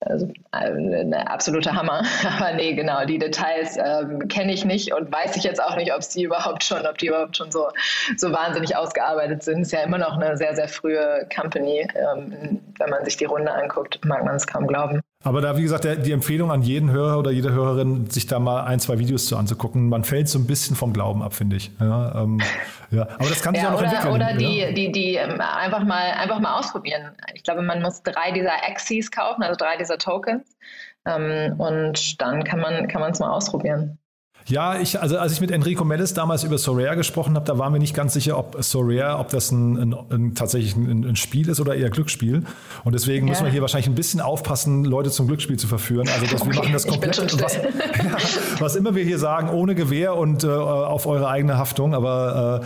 Also 0.00 0.32
ein 0.52 1.12
absoluter 1.12 1.74
Hammer. 1.74 2.02
Aber 2.38 2.54
nee, 2.54 2.74
genau, 2.74 3.04
die 3.04 3.18
Details 3.18 3.76
ähm, 3.76 4.28
kenne 4.28 4.52
ich 4.52 4.64
nicht 4.64 4.94
und 4.94 5.12
weiß 5.12 5.36
ich 5.36 5.44
jetzt 5.44 5.62
auch 5.62 5.76
nicht, 5.76 5.94
ob 5.94 6.02
sie 6.02 6.22
überhaupt 6.22 6.64
schon, 6.64 6.86
ob 6.86 6.96
die 6.98 7.08
überhaupt 7.08 7.36
schon 7.36 7.52
so, 7.52 7.68
so 8.16 8.32
wahnsinnig 8.32 8.74
ausgearbeitet 8.76 9.42
sind. 9.42 9.60
Ist 9.60 9.72
ja 9.72 9.82
immer 9.82 9.98
noch 9.98 10.16
eine 10.16 10.36
sehr, 10.38 10.54
sehr 10.54 10.68
frühe 10.68 11.28
Company. 11.34 11.86
Ähm, 11.94 12.60
wenn 12.78 12.90
man 12.90 13.04
sich 13.04 13.18
die 13.18 13.26
Runde 13.26 13.52
anguckt, 13.52 14.02
mag 14.04 14.24
man 14.24 14.36
es 14.36 14.46
kaum 14.46 14.66
glauben. 14.66 15.02
Aber 15.22 15.42
da, 15.42 15.58
wie 15.58 15.62
gesagt, 15.62 15.84
der, 15.84 15.96
die 15.96 16.12
Empfehlung 16.12 16.50
an 16.50 16.62
jeden 16.62 16.90
Hörer 16.90 17.18
oder 17.18 17.30
jede 17.30 17.52
Hörerin, 17.52 18.08
sich 18.08 18.26
da 18.26 18.38
mal 18.38 18.64
ein, 18.64 18.80
zwei 18.80 18.98
Videos 18.98 19.26
zu 19.26 19.36
anzugucken. 19.36 19.90
Man 19.90 20.02
fällt 20.02 20.30
so 20.30 20.38
ein 20.38 20.46
bisschen 20.46 20.76
vom 20.76 20.94
Glauben 20.94 21.22
ab, 21.22 21.34
finde 21.34 21.56
ich. 21.56 21.70
Ja, 21.78 22.22
ähm, 22.22 22.40
ja. 22.90 23.02
Aber 23.02 23.28
das 23.28 23.42
kann 23.42 23.54
sich 23.54 23.62
ja, 23.62 23.68
auch 23.68 23.72
noch 23.72 23.80
oder, 23.80 23.88
entwickeln. 23.88 24.14
Oder 24.14 24.34
die, 24.34 24.58
ja. 24.58 24.72
die, 24.72 24.92
die 24.92 25.14
ähm, 25.16 25.38
einfach, 25.38 25.84
mal, 25.84 26.12
einfach 26.12 26.40
mal 26.40 26.58
ausprobieren. 26.58 27.12
Ich 27.34 27.42
glaube, 27.42 27.60
man 27.60 27.82
muss 27.82 28.02
drei 28.02 28.32
dieser 28.32 28.66
Axes 28.66 29.10
kaufen, 29.10 29.42
also 29.42 29.56
drei 29.58 29.76
dieser 29.76 29.98
Tokens. 29.98 30.56
Ähm, 31.04 31.54
und 31.58 32.20
dann 32.22 32.42
kann 32.44 32.60
man 32.60 32.88
kann 32.88 33.02
es 33.10 33.18
mal 33.18 33.30
ausprobieren. 33.30 33.98
Ja, 34.50 34.78
ich, 34.78 35.00
also 35.00 35.16
als 35.16 35.32
ich 35.32 35.40
mit 35.40 35.52
Enrico 35.52 35.84
Mellis 35.84 36.12
damals 36.12 36.42
über 36.42 36.58
Sorare 36.58 36.96
gesprochen 36.96 37.36
habe, 37.36 37.46
da 37.46 37.56
waren 37.58 37.72
wir 37.72 37.78
nicht 37.78 37.94
ganz 37.94 38.14
sicher, 38.14 38.36
ob 38.36 38.56
Sorare, 38.62 39.18
ob 39.18 39.28
das 39.28 39.52
ein, 39.52 39.76
ein, 39.76 39.94
ein 40.10 40.34
tatsächlich 40.34 40.74
ein, 40.74 41.04
ein, 41.04 41.16
Spiel 41.16 41.48
ist 41.48 41.60
oder 41.60 41.76
eher 41.76 41.88
Glücksspiel. 41.88 42.42
Und 42.84 42.94
deswegen 42.94 43.26
ja. 43.26 43.30
müssen 43.30 43.44
wir 43.44 43.52
hier 43.52 43.60
wahrscheinlich 43.60 43.88
ein 43.88 43.94
bisschen 43.94 44.20
aufpassen, 44.20 44.84
Leute 44.84 45.10
zum 45.10 45.28
Glücksspiel 45.28 45.56
zu 45.56 45.68
verführen. 45.68 46.08
Also 46.08 46.26
dass 46.26 46.42
okay, 46.42 46.50
wir 46.50 46.56
machen 46.56 46.72
das 46.72 46.86
komplett, 46.86 47.42
was, 47.42 47.54
ja, 47.56 48.16
was, 48.58 48.74
immer 48.74 48.94
wir 48.96 49.04
hier 49.04 49.18
sagen, 49.18 49.50
ohne 49.50 49.76
Gewehr 49.76 50.16
und 50.16 50.42
äh, 50.42 50.48
auf 50.48 51.06
eure 51.06 51.28
eigene 51.28 51.56
Haftung. 51.56 51.94
Aber 51.94 52.62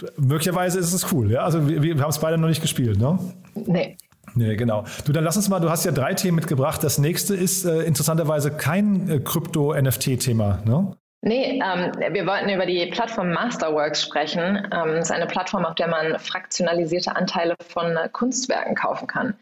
äh, 0.00 0.02
möglicherweise 0.16 0.78
ist 0.78 0.94
es 0.94 1.12
cool. 1.12 1.30
Ja? 1.30 1.42
Also 1.42 1.68
wir, 1.68 1.82
wir 1.82 2.00
haben 2.00 2.10
es 2.10 2.18
beide 2.18 2.38
noch 2.38 2.48
nicht 2.48 2.62
gespielt, 2.62 2.98
ne? 2.98 3.18
Nee. 3.66 3.98
Nee, 4.34 4.56
genau. 4.56 4.84
Du, 5.04 5.12
dann 5.12 5.24
lass 5.24 5.36
uns 5.36 5.48
mal, 5.48 5.60
du 5.60 5.70
hast 5.70 5.84
ja 5.84 5.92
drei 5.92 6.14
Themen 6.14 6.36
mitgebracht. 6.36 6.82
Das 6.82 6.98
nächste 6.98 7.34
ist 7.34 7.64
äh, 7.64 7.82
interessanterweise 7.82 8.50
kein 8.50 9.08
äh, 9.08 9.20
Krypto-NFT-Thema, 9.20 10.60
ne? 10.64 10.96
Nee, 11.26 11.60
ähm, 11.60 11.90
wir 12.14 12.24
wollten 12.24 12.48
über 12.48 12.66
die 12.66 12.86
Plattform 12.86 13.32
Masterworks 13.32 14.00
sprechen. 14.00 14.58
Ähm, 14.72 14.94
das 14.94 15.06
ist 15.06 15.10
eine 15.10 15.26
Plattform, 15.26 15.64
auf 15.64 15.74
der 15.74 15.88
man 15.88 16.16
fraktionalisierte 16.20 17.16
Anteile 17.16 17.56
von 17.66 17.98
Kunstwerken 18.12 18.76
kaufen 18.76 19.08
kann. 19.08 19.34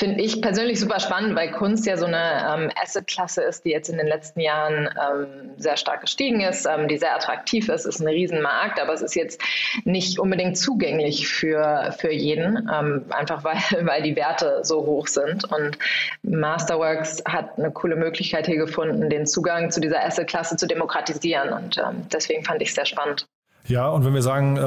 Finde 0.00 0.22
ich 0.24 0.40
persönlich 0.40 0.80
super 0.80 0.98
spannend, 0.98 1.36
weil 1.36 1.50
Kunst 1.50 1.84
ja 1.84 1.98
so 1.98 2.06
eine 2.06 2.16
ähm, 2.16 2.70
Asset-Klasse 2.82 3.42
ist, 3.42 3.66
die 3.66 3.68
jetzt 3.68 3.90
in 3.90 3.98
den 3.98 4.06
letzten 4.06 4.40
Jahren 4.40 4.88
ähm, 4.88 5.50
sehr 5.58 5.76
stark 5.76 6.00
gestiegen 6.00 6.40
ist, 6.40 6.64
ähm, 6.64 6.88
die 6.88 6.96
sehr 6.96 7.14
attraktiv 7.14 7.68
ist, 7.68 7.84
ist 7.84 8.00
ein 8.00 8.08
Riesenmarkt, 8.08 8.80
aber 8.80 8.94
es 8.94 9.02
ist 9.02 9.14
jetzt 9.14 9.42
nicht 9.84 10.18
unbedingt 10.18 10.56
zugänglich 10.56 11.28
für, 11.28 11.94
für 11.98 12.10
jeden, 12.10 12.66
ähm, 12.74 13.04
einfach 13.10 13.44
weil, 13.44 13.58
weil 13.86 14.02
die 14.02 14.16
Werte 14.16 14.60
so 14.62 14.86
hoch 14.86 15.06
sind. 15.06 15.44
Und 15.44 15.76
Masterworks 16.22 17.22
hat 17.28 17.58
eine 17.58 17.70
coole 17.70 17.96
Möglichkeit 17.96 18.46
hier 18.46 18.56
gefunden, 18.56 19.10
den 19.10 19.26
Zugang 19.26 19.70
zu 19.70 19.82
dieser 19.82 20.02
Asset-Klasse 20.02 20.56
zu 20.56 20.66
demokratisieren. 20.66 21.52
Und 21.52 21.76
ähm, 21.76 22.06
deswegen 22.10 22.42
fand 22.42 22.62
ich 22.62 22.70
es 22.70 22.74
sehr 22.74 22.86
spannend. 22.86 23.26
Ja, 23.70 23.88
und 23.88 24.04
wenn 24.04 24.12
wir 24.12 24.22
sagen, 24.22 24.56
äh, 24.56 24.62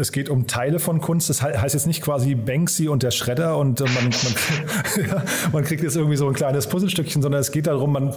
es 0.00 0.10
geht 0.10 0.30
um 0.30 0.46
Teile 0.46 0.78
von 0.78 1.02
Kunst, 1.02 1.28
das 1.28 1.42
heißt 1.42 1.74
jetzt 1.74 1.86
nicht 1.86 2.02
quasi 2.02 2.34
Banksy 2.34 2.88
und 2.88 3.02
der 3.02 3.10
Schredder 3.10 3.58
und 3.58 3.82
äh, 3.82 3.84
man, 3.84 4.04
man, 4.04 5.06
ja, 5.08 5.22
man, 5.52 5.64
kriegt 5.64 5.82
jetzt 5.82 5.96
irgendwie 5.96 6.16
so 6.16 6.26
ein 6.26 6.32
kleines 6.32 6.66
Puzzlestückchen, 6.66 7.20
sondern 7.20 7.42
es 7.42 7.52
geht 7.52 7.66
darum, 7.66 7.92
man, 7.92 8.14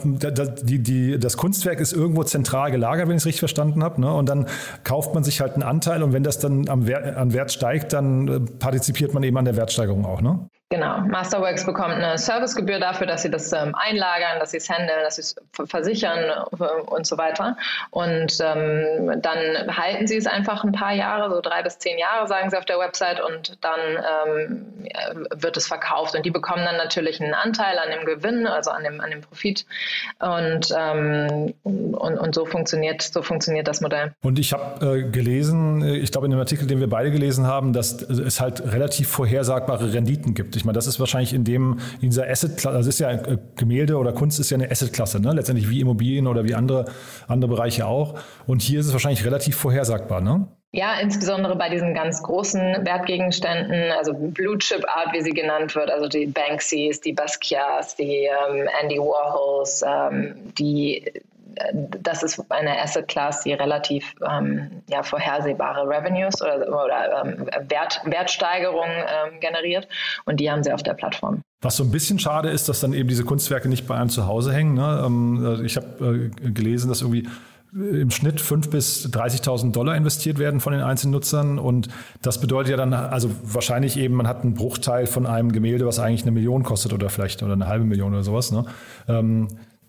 die, 0.64 0.80
die, 0.80 1.20
das 1.20 1.36
Kunstwerk 1.36 1.82
ist 1.82 1.92
irgendwo 1.92 2.24
zentral 2.24 2.72
gelagert, 2.72 3.10
wenn 3.10 3.18
ich 3.18 3.24
es 3.24 3.26
richtig 3.26 3.42
verstanden 3.42 3.84
habe, 3.84 4.00
ne? 4.00 4.14
und 4.14 4.30
dann 4.30 4.48
kauft 4.86 5.14
man 5.14 5.26
sich 5.26 5.42
halt 5.42 5.56
einen 5.56 5.64
Anteil 5.64 6.02
und 6.02 6.14
wenn 6.14 6.24
das 6.24 6.40
dann 6.40 6.70
am 6.70 6.88
Wert, 6.88 7.18
an 7.18 7.34
Wert 7.34 7.52
steigt, 7.52 7.92
dann 7.92 8.28
äh, 8.30 8.40
partizipiert 8.40 9.14
man 9.14 9.24
eben 9.24 9.38
an 9.38 9.46
der 9.46 9.58
Wertsteigerung 9.58 10.06
auch, 10.06 10.22
ne? 10.22 10.48
Genau. 10.72 11.00
Masterworks 11.02 11.66
bekommt 11.66 11.96
eine 11.96 12.18
Servicegebühr 12.18 12.80
dafür, 12.80 13.06
dass 13.06 13.24
sie 13.24 13.30
das 13.30 13.52
ähm, 13.52 13.76
einlagern, 13.76 14.40
dass 14.40 14.52
sie 14.52 14.58
es 14.58 14.70
handeln, 14.70 15.00
dass 15.04 15.18
sie 15.18 15.22
es 15.22 15.36
versichern 15.68 16.20
äh, 16.20 16.64
und 16.90 17.06
so 17.06 17.18
weiter. 17.18 17.58
Und 17.90 18.38
ähm, 18.40 19.22
dann 19.22 19.38
halten 19.68 20.08
sie 20.08 20.16
es 20.16 20.28
einfach 20.28 20.64
ein 20.64 20.72
paar 20.72 20.94
Jahre, 20.94 21.30
so 21.30 21.42
drei 21.42 21.62
bis 21.62 21.78
zehn 21.78 22.00
Jahre, 22.00 22.26
sagen 22.30 22.50
sie 22.50 22.58
auf 22.58 22.64
der 22.64 22.80
Website, 22.80 23.20
und 23.20 23.58
dann 23.60 23.80
ähm, 24.24 24.66
wird 25.36 25.58
es 25.58 25.68
verkauft. 25.68 26.16
Und 26.16 26.26
die 26.26 26.32
bekommen 26.32 26.64
dann 26.64 26.78
natürlich 26.78 27.22
einen 27.22 27.34
Anteil 27.34 27.78
an 27.78 27.92
dem 27.92 28.06
Gewinn, 28.06 28.48
also 28.48 28.72
an 28.72 28.86
dem, 28.86 29.02
an 29.02 29.12
dem 29.12 29.20
Profit. 29.20 29.66
Und, 30.20 30.74
ähm, 30.74 31.54
und, 31.64 32.18
und 32.18 32.34
so 32.34 32.46
funktioniert, 32.46 33.02
so 33.02 33.22
funktioniert 33.22 33.68
das 33.68 33.82
Modell. 33.82 34.14
Und 34.22 34.40
ich 34.40 34.54
habe 34.54 35.00
äh, 35.00 35.04
gelesen, 35.04 35.82
äh, 35.82 35.98
ich 35.98 36.14
glaube 36.14 36.28
in 36.28 36.32
dem 36.32 36.40
Artikel, 36.40 36.66
den 36.66 36.80
wir 36.80 36.90
beide 36.90 37.12
gelesen 37.12 37.46
haben, 37.46 37.74
dass 37.74 38.02
es 38.02 38.40
halt 38.40 38.64
relativ 38.72 39.10
vorhersagbare 39.10 39.92
Renditen 39.92 40.34
gibt. 40.34 40.61
Meine, 40.66 40.76
das 40.76 40.88
ist 40.88 41.00
wahrscheinlich 41.00 41.34
in 41.34 41.44
dem, 41.44 41.80
in 42.02 42.10
dieser 42.10 42.28
Asset-Klasse, 42.28 42.78
also 42.78 42.90
ist 42.90 43.00
ja 43.00 43.12
äh, 43.12 43.38
Gemälde 43.56 43.98
oder 43.98 44.14
Kunst 44.14 44.40
ist 44.40 44.50
ja 44.50 44.58
eine 44.58 44.70
Asset-Klasse, 44.70 45.20
ne? 45.20 45.34
letztendlich 45.34 45.70
wie 45.70 45.80
Immobilien 45.82 46.28
oder 46.28 46.44
wie 46.46 46.56
andere, 46.56 46.86
andere 47.28 47.50
Bereiche 47.50 47.86
auch. 47.86 48.20
Und 48.48 48.62
hier 48.62 48.80
ist 48.80 48.88
es 48.88 48.94
wahrscheinlich 48.94 49.26
relativ 49.26 49.56
vorhersagbar, 49.56 50.22
ne? 50.22 50.48
Ja, 50.74 51.00
insbesondere 51.02 51.58
bei 51.58 51.68
diesen 51.70 51.94
ganz 51.94 52.24
großen 52.24 52.86
Wertgegenständen, 52.86 53.92
also 53.92 54.14
Blue 54.14 54.58
Chip 54.58 54.86
Art, 54.88 55.12
wie 55.12 55.22
sie 55.22 55.32
genannt 55.32 55.76
wird, 55.76 55.92
also 55.92 56.08
die 56.08 56.28
Banksys, 56.28 57.02
die 57.02 57.12
Basquiats, 57.12 57.98
die 57.98 58.30
ähm, 58.50 58.70
Andy 58.82 58.98
Warhols, 58.98 59.84
ähm, 59.86 60.36
die 60.58 61.12
das 61.74 62.24
ist 62.24 62.44
eine 62.50 62.82
Asset 62.82 63.08
Class, 63.08 63.42
die 63.44 63.54
relativ 63.54 64.14
ähm, 64.28 64.84
ja, 64.90 65.04
vorhersehbare 65.04 65.88
Revenues 65.88 66.42
oder, 66.42 66.68
oder 66.68 67.24
ähm, 67.26 67.48
Wert, 67.70 68.02
Wertsteigerungen 68.06 68.92
ähm, 68.98 69.40
generiert 69.40 69.88
und 70.26 70.40
die 70.40 70.52
haben 70.52 70.64
sie 70.64 70.74
auf 70.74 70.84
der 70.84 70.94
Plattform. 70.94 71.42
Was 71.62 71.78
so 71.78 71.84
ein 71.84 71.92
bisschen 71.92 72.18
schade 72.18 72.50
ist, 72.50 72.70
dass 72.70 72.80
dann 72.80 72.94
eben 72.94 73.08
diese 73.08 73.24
Kunstwerke 73.24 73.70
nicht 73.70 73.88
bei 73.88 73.96
einem 73.96 74.10
zu 74.10 74.26
Hause 74.28 74.54
hängen. 74.54 74.74
Ne? 74.74 75.04
Ähm, 75.06 75.62
ich 75.64 75.78
habe 75.78 76.32
äh, 76.44 76.50
gelesen, 76.50 76.90
dass 76.90 77.02
irgendwie 77.02 77.28
im 77.74 78.12
Schnitt 78.12 78.42
5.000 78.42 78.70
bis 78.70 79.06
30.000 79.06 79.72
Dollar 79.72 79.96
investiert 79.96 80.40
werden 80.40 80.60
von 80.60 80.74
den 80.74 80.82
einzelnen 80.82 81.14
Nutzern. 81.14 81.58
Und 81.58 81.88
das 82.22 82.42
bedeutet 82.42 82.72
ja 82.72 82.78
dann, 82.78 82.94
also 82.94 83.32
wahrscheinlich 83.44 83.96
eben, 83.98 84.16
man 84.16 84.28
hat 84.28 84.44
einen 84.44 84.56
Bruchteil 84.56 85.08
von 85.08 85.26
einem 85.26 85.54
Gemälde, 85.54 85.86
was 85.86 86.00
eigentlich 86.00 86.24
eine 86.24 86.32
Million 86.32 86.64
kostet 86.64 86.92
oder 86.92 87.10
vielleicht 87.10 87.44
oder 87.44 87.54
eine 87.54 87.68
halbe 87.68 87.86
Million 87.86 88.14
oder 88.14 88.24
sowas. 88.24 88.52
Ne? 88.52 88.66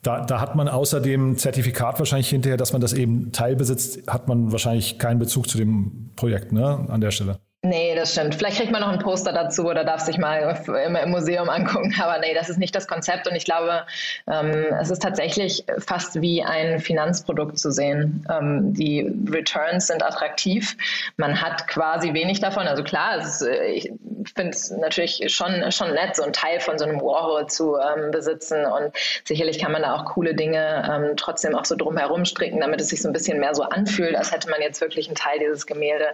Da, 0.02 0.24
da 0.24 0.40
hat 0.40 0.56
man 0.56 0.68
außer 0.68 1.00
dem 1.00 1.38
Zertifikat 1.38 2.00
wahrscheinlich 2.00 2.28
hinterher, 2.28 2.56
dass 2.56 2.72
man 2.72 2.80
das 2.80 2.92
eben 2.92 3.30
teilbesitzt, 3.30 4.10
hat 4.10 4.26
man 4.26 4.50
wahrscheinlich 4.50 4.98
keinen 4.98 5.20
Bezug 5.20 5.48
zu 5.48 5.58
dem 5.58 6.10
Projekt 6.16 6.50
ne, 6.50 6.86
an 6.88 7.00
der 7.00 7.12
Stelle. 7.12 7.38
Nee, 7.64 7.94
das 7.94 8.10
stimmt. 8.10 8.34
Vielleicht 8.34 8.56
kriegt 8.56 8.72
man 8.72 8.80
noch 8.80 8.88
ein 8.88 8.98
Poster 8.98 9.32
dazu 9.32 9.68
oder 9.68 9.84
darf 9.84 10.00
sich 10.00 10.18
mal 10.18 10.58
im, 10.84 11.10
Museum 11.12 11.48
angucken. 11.48 11.94
Aber 12.02 12.18
nee, 12.18 12.34
das 12.34 12.48
ist 12.48 12.58
nicht 12.58 12.74
das 12.74 12.88
Konzept. 12.88 13.28
Und 13.28 13.36
ich 13.36 13.44
glaube, 13.44 13.86
ähm, 14.28 14.66
es 14.80 14.90
ist 14.90 15.00
tatsächlich 15.00 15.64
fast 15.78 16.20
wie 16.20 16.42
ein 16.42 16.80
Finanzprodukt 16.80 17.60
zu 17.60 17.70
sehen. 17.70 18.26
Ähm, 18.28 18.74
die 18.74 19.08
Returns 19.30 19.86
sind 19.86 20.02
attraktiv. 20.02 20.76
Man 21.16 21.40
hat 21.40 21.68
quasi 21.68 22.12
wenig 22.12 22.40
davon. 22.40 22.66
Also 22.66 22.82
klar, 22.82 23.18
ist, 23.18 23.42
äh, 23.42 23.66
ich 23.66 23.92
finde 24.34 24.50
es 24.50 24.72
natürlich 24.72 25.22
schon, 25.32 25.70
schon 25.70 25.92
nett, 25.94 26.16
so 26.16 26.24
einen 26.24 26.32
Teil 26.32 26.58
von 26.58 26.78
so 26.80 26.84
einem 26.84 27.00
Warhol 27.00 27.46
zu 27.46 27.76
ähm, 27.76 28.10
besitzen. 28.10 28.66
Und 28.66 28.92
sicherlich 29.24 29.60
kann 29.60 29.70
man 29.70 29.82
da 29.82 29.94
auch 29.94 30.06
coole 30.06 30.34
Dinge 30.34 30.90
ähm, 30.90 31.16
trotzdem 31.16 31.54
auch 31.54 31.64
so 31.64 31.76
drumherum 31.76 32.24
stricken, 32.24 32.58
damit 32.58 32.80
es 32.80 32.88
sich 32.88 33.00
so 33.00 33.08
ein 33.08 33.12
bisschen 33.12 33.38
mehr 33.38 33.54
so 33.54 33.62
anfühlt, 33.62 34.16
als 34.16 34.32
hätte 34.32 34.50
man 34.50 34.60
jetzt 34.60 34.80
wirklich 34.80 35.06
einen 35.06 35.14
Teil 35.14 35.38
dieses 35.38 35.64
Gemälde, 35.64 36.06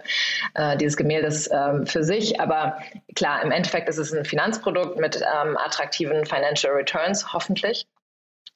äh, 0.53 0.77
dieses 0.77 0.95
Gemäldes 0.95 1.38
ähm, 1.47 1.85
für 1.85 2.03
sich. 2.03 2.39
Aber 2.39 2.79
klar, 3.15 3.41
im 3.43 3.51
Endeffekt 3.51 3.89
ist 3.89 3.97
es 3.97 4.13
ein 4.13 4.25
Finanzprodukt 4.25 4.97
mit 4.97 5.17
ähm, 5.17 5.57
attraktiven 5.57 6.25
Financial 6.25 6.73
Returns, 6.73 7.33
hoffentlich. 7.33 7.87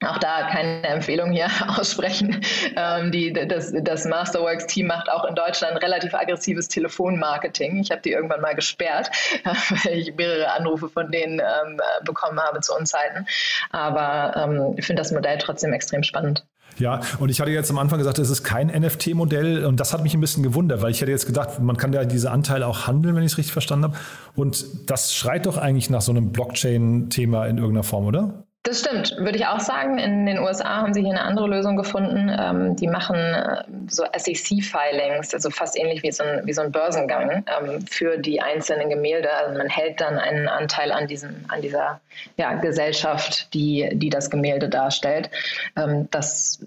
auch 0.06 0.18
da 0.18 0.50
keine 0.50 0.84
Empfehlung 0.84 1.32
hier 1.32 1.48
aussprechen. 1.78 2.44
Ähm, 2.76 3.12
die, 3.12 3.32
das, 3.32 3.74
das 3.74 4.06
Masterworks-Team 4.06 4.88
macht 4.88 5.10
auch 5.10 5.26
in 5.26 5.36
Deutschland 5.36 5.82
relativ 5.82 6.14
aggressives 6.14 6.68
Telefonmarketing. 6.68 7.80
Ich 7.80 7.92
habe 7.92 8.02
die 8.02 8.12
irgendwann 8.12 8.42
mal 8.42 8.56
gesperrt, 8.56 9.10
weil 9.44 10.00
ich 10.00 10.16
mehrere 10.16 10.52
Anrufe 10.52 10.90
von 10.90 11.12
denen 11.12 11.40
ähm, 11.40 11.80
bekommen 12.04 12.40
habe 12.40 12.60
zu 12.62 12.76
Unzeiten. 12.76 13.28
Aber 13.70 14.36
ähm, 14.36 14.76
ich 14.78 14.86
finde 14.86 15.02
das 15.02 15.12
Modell 15.12 15.38
trotzdem 15.38 15.74
extrem 15.74 16.04
spannend. 16.04 16.46
Ja, 16.80 17.02
und 17.20 17.30
ich 17.30 17.40
hatte 17.40 17.52
jetzt 17.52 17.70
am 17.70 17.78
Anfang 17.78 18.00
gesagt, 18.00 18.20
es 18.20 18.30
ist 18.30 18.44
kein 18.44 18.68
NFT-Modell 18.68 19.66
und 19.66 19.80
das 19.80 19.94
hat 19.94 20.04
mich 20.04 20.14
ein 20.14 20.22
bisschen 20.22 20.44
gewundert, 20.44 20.82
weil 20.82 20.92
ich 20.92 21.02
hätte 21.02 21.12
jetzt 21.12 21.26
gedacht, 21.26 21.60
man 21.60 21.78
kann 21.78 21.94
ja 21.94 22.06
diese 22.06 22.32
Anteile 22.32 22.68
auch 22.68 22.88
handeln, 22.88 23.16
wenn 23.16 23.24
ich 23.24 23.34
es 23.34 23.38
richtig 23.38 23.54
verstanden 23.54 23.86
habe. 23.86 23.98
Und 24.36 24.90
das 24.90 25.14
schreit 25.14 25.46
doch 25.46 25.58
eigentlich 25.58 25.90
nach 25.90 26.02
so 26.02 26.12
einem 26.12 26.32
Blockchain-Thema 26.32 27.46
in 27.46 27.58
irgendeiner 27.58 27.84
Form, 27.84 28.06
oder? 28.06 28.46
Das 28.74 28.80
stimmt, 28.80 29.16
würde 29.20 29.38
ich 29.38 29.46
auch 29.46 29.60
sagen. 29.60 30.00
In 30.00 30.26
den 30.26 30.40
USA 30.40 30.78
haben 30.78 30.96
sie 30.96 31.02
hier 31.02 31.12
eine 31.12 31.22
andere 31.22 31.48
Lösung 31.48 31.76
gefunden. 31.76 32.36
Ähm, 32.36 32.76
die 32.76 32.88
machen 32.88 33.18
äh, 33.18 33.64
so 33.88 34.04
SEC-Filings, 34.04 35.32
also 35.32 35.52
fast 35.52 35.78
ähnlich 35.78 36.02
wie 36.02 36.12
so 36.12 36.24
ein, 36.24 36.42
wie 36.46 36.54
so 36.54 36.64
ein 36.64 36.72
Börsengang 36.72 37.46
ähm, 37.62 37.86
für 37.86 38.18
die 38.18 38.42
einzelnen 38.42 38.90
Gemälde. 38.90 39.30
Also 39.32 39.56
man 39.60 39.70
hält 39.70 40.02
dann 40.02 40.18
einen 40.18 40.48
Anteil 40.48 40.92
an, 40.92 41.06
diesem, 41.06 41.46
an 41.50 41.62
dieser 41.62 42.02
ja, 42.38 42.56
Gesellschaft, 42.56 43.54
die, 43.54 43.92
die 43.94 44.10
das 44.10 44.32
Gemälde 44.32 44.70
darstellt. 44.70 45.30
Ähm, 45.78 46.08
das 46.10 46.60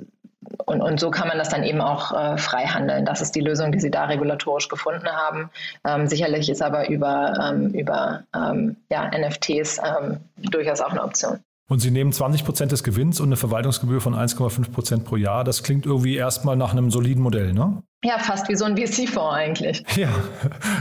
und, 0.64 0.81
und 0.81 1.01
so 1.01 1.11
kann 1.11 1.27
man 1.27 1.38
das 1.38 1.49
dann 1.49 1.64
eben 1.64 1.81
auch 1.81 2.12
äh, 2.12 2.38
frei 2.38 2.66
handeln. 2.66 3.05
Das 3.05 3.21
ist 3.21 3.35
die 3.35 3.40
Lösung, 3.40 3.73
die 3.73 3.81
sie 3.81 3.90
da 3.90 4.05
regulatorisch 4.05 4.69
gefunden 4.69 5.09
haben. 5.09 5.51
Ähm, 5.85 6.07
sicherlich 6.07 6.49
ist 6.49 6.62
aber 6.62 6.88
über, 6.88 7.51
ähm, 7.51 7.73
über 7.73 8.23
ähm, 8.33 8.77
ja, 8.92 9.11
NFTs 9.11 9.79
ähm, 9.79 10.21
durchaus 10.37 10.81
auch 10.81 10.92
eine 10.92 11.03
Option. 11.03 11.40
Und 11.68 11.81
Sie 11.81 11.90
nehmen 11.90 12.12
20 12.12 12.44
Prozent 12.44 12.72
des 12.72 12.85
Gewinns 12.85 13.18
und 13.18 13.26
eine 13.26 13.37
Verwaltungsgebühr 13.37 14.00
von 14.00 14.14
1,5 14.14 14.70
Prozent 14.70 15.05
pro 15.05 15.16
Jahr. 15.16 15.42
Das 15.42 15.64
klingt 15.64 15.85
irgendwie 15.85 16.14
erstmal 16.14 16.57
nach 16.57 16.72
einem 16.72 16.90
soliden 16.90 17.22
Modell, 17.22 17.52
ne? 17.52 17.83
Ja, 18.07 18.21
fast 18.21 18.49
wie 18.49 18.55
so 18.55 18.64
ein 18.64 18.77
VC-Fonds 18.77 19.35
eigentlich. 19.35 19.83
Ja, 19.97 20.11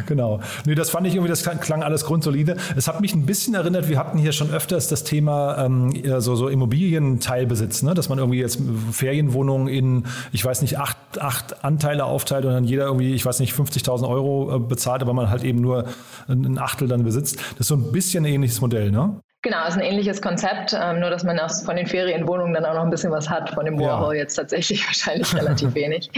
genau. 0.05 0.41
Nee, 0.65 0.75
das 0.75 0.89
fand 0.89 1.07
ich 1.07 1.15
irgendwie, 1.15 1.29
das 1.29 1.43
klang 1.43 1.81
alles 1.83 2.05
grundsolide. 2.05 2.57
Es 2.75 2.87
hat 2.87 2.99
mich 2.99 3.15
ein 3.15 3.25
bisschen 3.25 3.55
erinnert, 3.55 3.87
wir 3.87 3.97
hatten 3.97 4.17
hier 4.17 4.33
schon 4.33 4.51
öfters 4.51 4.89
das 4.89 5.05
Thema 5.05 5.57
ähm, 5.57 6.19
so, 6.19 6.35
so 6.35 6.49
Immobilienteilbesitz, 6.49 7.81
ne? 7.81 7.93
dass 7.93 8.09
man 8.09 8.19
irgendwie 8.19 8.39
jetzt 8.39 8.59
Ferienwohnungen 8.91 9.69
in, 9.69 10.05
ich 10.33 10.43
weiß 10.43 10.61
nicht, 10.61 10.77
acht, 10.77 10.97
acht 11.19 11.63
Anteile 11.63 12.03
aufteilt 12.03 12.45
und 12.45 12.51
dann 12.51 12.65
jeder 12.65 12.85
irgendwie, 12.85 13.15
ich 13.15 13.25
weiß 13.25 13.39
nicht, 13.39 13.53
50.000 13.53 14.07
Euro 14.07 14.57
äh, 14.57 14.59
bezahlt, 14.59 15.01
aber 15.01 15.13
man 15.13 15.29
halt 15.29 15.43
eben 15.43 15.61
nur 15.61 15.85
ein 16.27 16.59
Achtel 16.59 16.87
dann 16.87 17.03
besitzt. 17.03 17.37
Das 17.37 17.61
ist 17.61 17.67
so 17.67 17.75
ein 17.75 17.91
bisschen 17.91 18.25
ein 18.25 18.33
ähnliches 18.33 18.61
Modell, 18.61 18.91
ne? 18.91 19.19
Genau, 19.45 19.63
ist 19.67 19.75
ein 19.75 19.81
ähnliches 19.81 20.23
Konzept, 20.23 20.75
ähm, 20.75 20.99
nur 20.99 21.11
dass 21.11 21.23
man 21.23 21.37
aus, 21.37 21.61
von 21.61 21.75
den 21.75 21.85
Ferienwohnungen 21.85 22.51
dann 22.55 22.65
auch 22.65 22.73
noch 22.73 22.81
ein 22.81 22.89
bisschen 22.89 23.11
was 23.11 23.29
hat, 23.29 23.51
von 23.51 23.63
dem 23.63 23.79
Warhol 23.79 24.15
ja. 24.15 24.21
jetzt 24.21 24.33
tatsächlich 24.33 24.83
wahrscheinlich 24.87 25.35
relativ 25.35 25.75
wenig. 25.75 26.09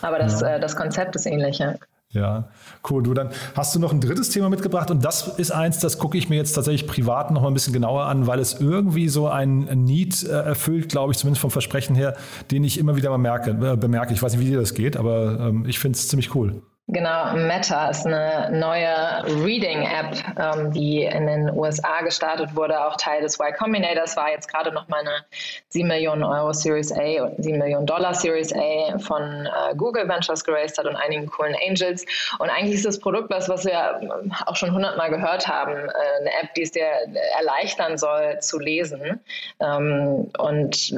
Aber 0.00 0.18
das, 0.18 0.40
ja. 0.40 0.49
Äh, 0.56 0.60
das 0.60 0.76
Konzept 0.76 1.16
ist 1.16 1.26
ähnlich, 1.26 1.58
ja. 1.58 1.74
Ja, 2.12 2.48
cool. 2.90 3.04
Du, 3.04 3.14
dann 3.14 3.30
hast 3.54 3.72
du 3.74 3.78
noch 3.78 3.92
ein 3.92 4.00
drittes 4.00 4.30
Thema 4.30 4.48
mitgebracht 4.48 4.90
und 4.90 5.04
das 5.04 5.28
ist 5.38 5.52
eins, 5.52 5.78
das 5.78 5.98
gucke 5.98 6.18
ich 6.18 6.28
mir 6.28 6.34
jetzt 6.34 6.54
tatsächlich 6.54 6.88
privat 6.88 7.30
noch 7.30 7.42
mal 7.42 7.48
ein 7.48 7.54
bisschen 7.54 7.72
genauer 7.72 8.06
an, 8.06 8.26
weil 8.26 8.40
es 8.40 8.60
irgendwie 8.60 9.08
so 9.08 9.28
ein 9.28 9.60
Need 9.84 10.24
äh, 10.24 10.30
erfüllt, 10.30 10.88
glaube 10.88 11.12
ich, 11.12 11.18
zumindest 11.18 11.40
vom 11.40 11.52
Versprechen 11.52 11.94
her, 11.94 12.16
den 12.50 12.64
ich 12.64 12.78
immer 12.78 12.96
wieder 12.96 13.10
mal 13.10 13.18
merke, 13.18 13.50
äh, 13.52 13.76
bemerke. 13.76 14.12
Ich 14.12 14.20
weiß 14.20 14.32
nicht, 14.32 14.44
wie 14.44 14.50
dir 14.50 14.58
das 14.58 14.74
geht, 14.74 14.96
aber 14.96 15.38
ähm, 15.38 15.66
ich 15.68 15.78
finde 15.78 15.96
es 15.96 16.08
ziemlich 16.08 16.34
cool. 16.34 16.62
Genau, 16.92 17.34
Meta 17.34 17.88
ist 17.88 18.04
eine 18.04 18.50
neue 18.50 19.44
Reading-App, 19.44 20.16
ähm, 20.40 20.72
die 20.72 21.04
in 21.04 21.28
den 21.28 21.56
USA 21.56 22.00
gestartet 22.02 22.56
wurde, 22.56 22.84
auch 22.84 22.96
Teil 22.96 23.22
des 23.22 23.38
Y 23.38 23.54
Combinators, 23.56 24.16
war 24.16 24.30
jetzt 24.30 24.52
gerade 24.52 24.72
noch 24.72 24.88
mal 24.88 25.00
eine 25.00 25.24
7 25.68 25.86
Millionen 25.86 26.24
Euro 26.24 26.52
Series 26.52 26.90
A, 26.90 27.30
7 27.38 27.58
Millionen 27.58 27.86
Dollar 27.86 28.12
Series 28.14 28.52
A 28.52 28.98
von 28.98 29.22
äh, 29.22 29.76
Google 29.76 30.08
Ventures 30.08 30.42
geraced 30.42 30.78
hat 30.78 30.86
und 30.86 30.96
einigen 30.96 31.26
coolen 31.26 31.54
Angels. 31.64 32.04
Und 32.40 32.50
eigentlich 32.50 32.74
ist 32.74 32.86
das 32.86 32.98
Produkt 32.98 33.30
was, 33.30 33.48
was 33.48 33.64
wir 33.64 34.00
auch 34.46 34.56
schon 34.56 34.72
hundertmal 34.72 35.10
gehört 35.10 35.46
haben, 35.46 35.76
äh, 35.76 36.20
eine 36.20 36.30
App, 36.42 36.54
die 36.56 36.62
es 36.62 36.72
dir 36.72 36.88
erleichtern 37.38 37.98
soll 37.98 38.40
zu 38.40 38.58
lesen 38.58 39.20
ähm, 39.60 40.28
und 40.38 40.92